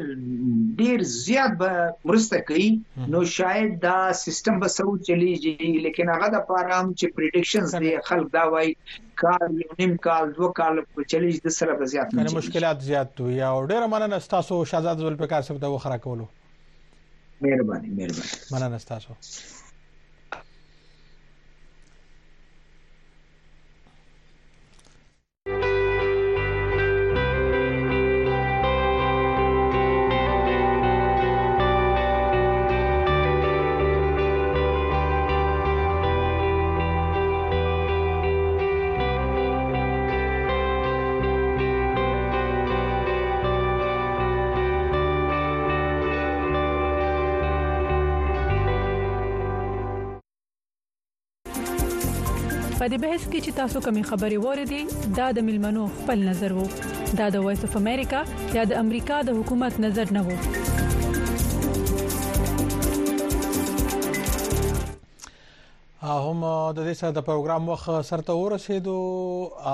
ډیر 0.78 1.02
زیات 1.14 1.56
به 1.62 1.82
مرسته 2.10 2.38
کوي 2.50 2.68
نو 3.14 3.20
شاید 3.32 3.74
دا 3.82 3.96
سیستم 4.20 4.60
به 4.62 4.68
سو 4.74 4.86
چلیږي 4.92 5.82
لیکن 5.88 6.12
هغه 6.14 6.30
د 6.36 6.46
پارام 6.52 6.92
چې 6.92 7.18
پریډکشنز 7.18 7.74
دی 7.84 7.92
خلک 8.12 8.32
دا 8.38 8.46
وایي 8.54 8.72
کال 9.24 9.60
یو 9.60 9.76
نیم 9.82 9.94
کال 10.08 10.32
دوه 10.40 10.52
کال 10.62 10.82
په 10.94 11.04
چلیږي 11.12 11.40
د 11.48 11.56
سره 11.58 11.74
به 11.82 11.90
زیات 11.96 12.14
نه 12.20 12.26
مشکلات 12.38 12.80
زیات 12.90 13.20
وي 13.26 13.38
او 13.50 13.54
ډیر 13.74 13.86
مننه 13.98 14.18
تاسو 14.32 14.62
شاهزاد 14.72 15.04
ذوالفقار 15.04 15.42
صاحب 15.52 15.60
ته 15.68 15.76
وخره 15.76 15.98
کولو 16.08 16.26
مهرباني 17.46 17.88
مهرباني 18.02 18.44
مننه 18.56 18.78
تاسو 18.94 19.12
په 52.88 52.96
دې 52.96 53.00
بحث 53.08 53.24
کې 53.30 53.40
چې 53.44 53.54
تاسو 53.56 53.80
کومې 53.84 54.02
خبرې 54.10 54.36
وریدي 54.42 54.78
دا 55.16 55.24
د 55.38 55.42
ملمنو 55.48 55.80
خپل 55.96 56.22
نظر 56.28 56.52
وو 56.58 56.62
دا 57.18 57.26
د 57.34 57.42
وایس 57.46 57.64
اف 57.66 57.74
امریکا 57.80 58.20
یا 58.58 58.62
د 58.70 58.78
امریکا 58.82 59.16
د 59.28 59.34
حکومت 59.38 59.76
نظر 59.84 60.12
نه 60.16 60.22
وو 60.28 60.36
هم 66.28 66.52
د 66.78 66.78
دې 66.88 66.96
ساده 67.02 67.26
پروګرام 67.28 67.68
وخت 67.74 67.90
سرته 68.10 68.38
ورسېدو 68.38 68.96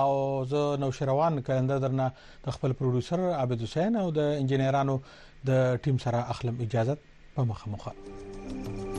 او 0.00 0.42
زه 0.54 0.64
نو 0.86 0.88
شروان 1.00 1.40
کلندر 1.50 1.84
درنه 1.86 2.08
د 2.48 2.56
خپل 2.58 2.74
پروډوسر 2.80 3.24
عابد 3.44 3.62
حسین 3.68 4.02
او 4.04 4.10
د 4.18 4.34
انجنیرانو 4.42 4.98
د 5.52 5.78
ټیم 5.86 6.02
سره 6.06 6.24
اخلم 6.36 6.60
اجازه 6.68 6.98
په 7.38 7.48
مخه 7.52 7.76
مخه 7.76 8.92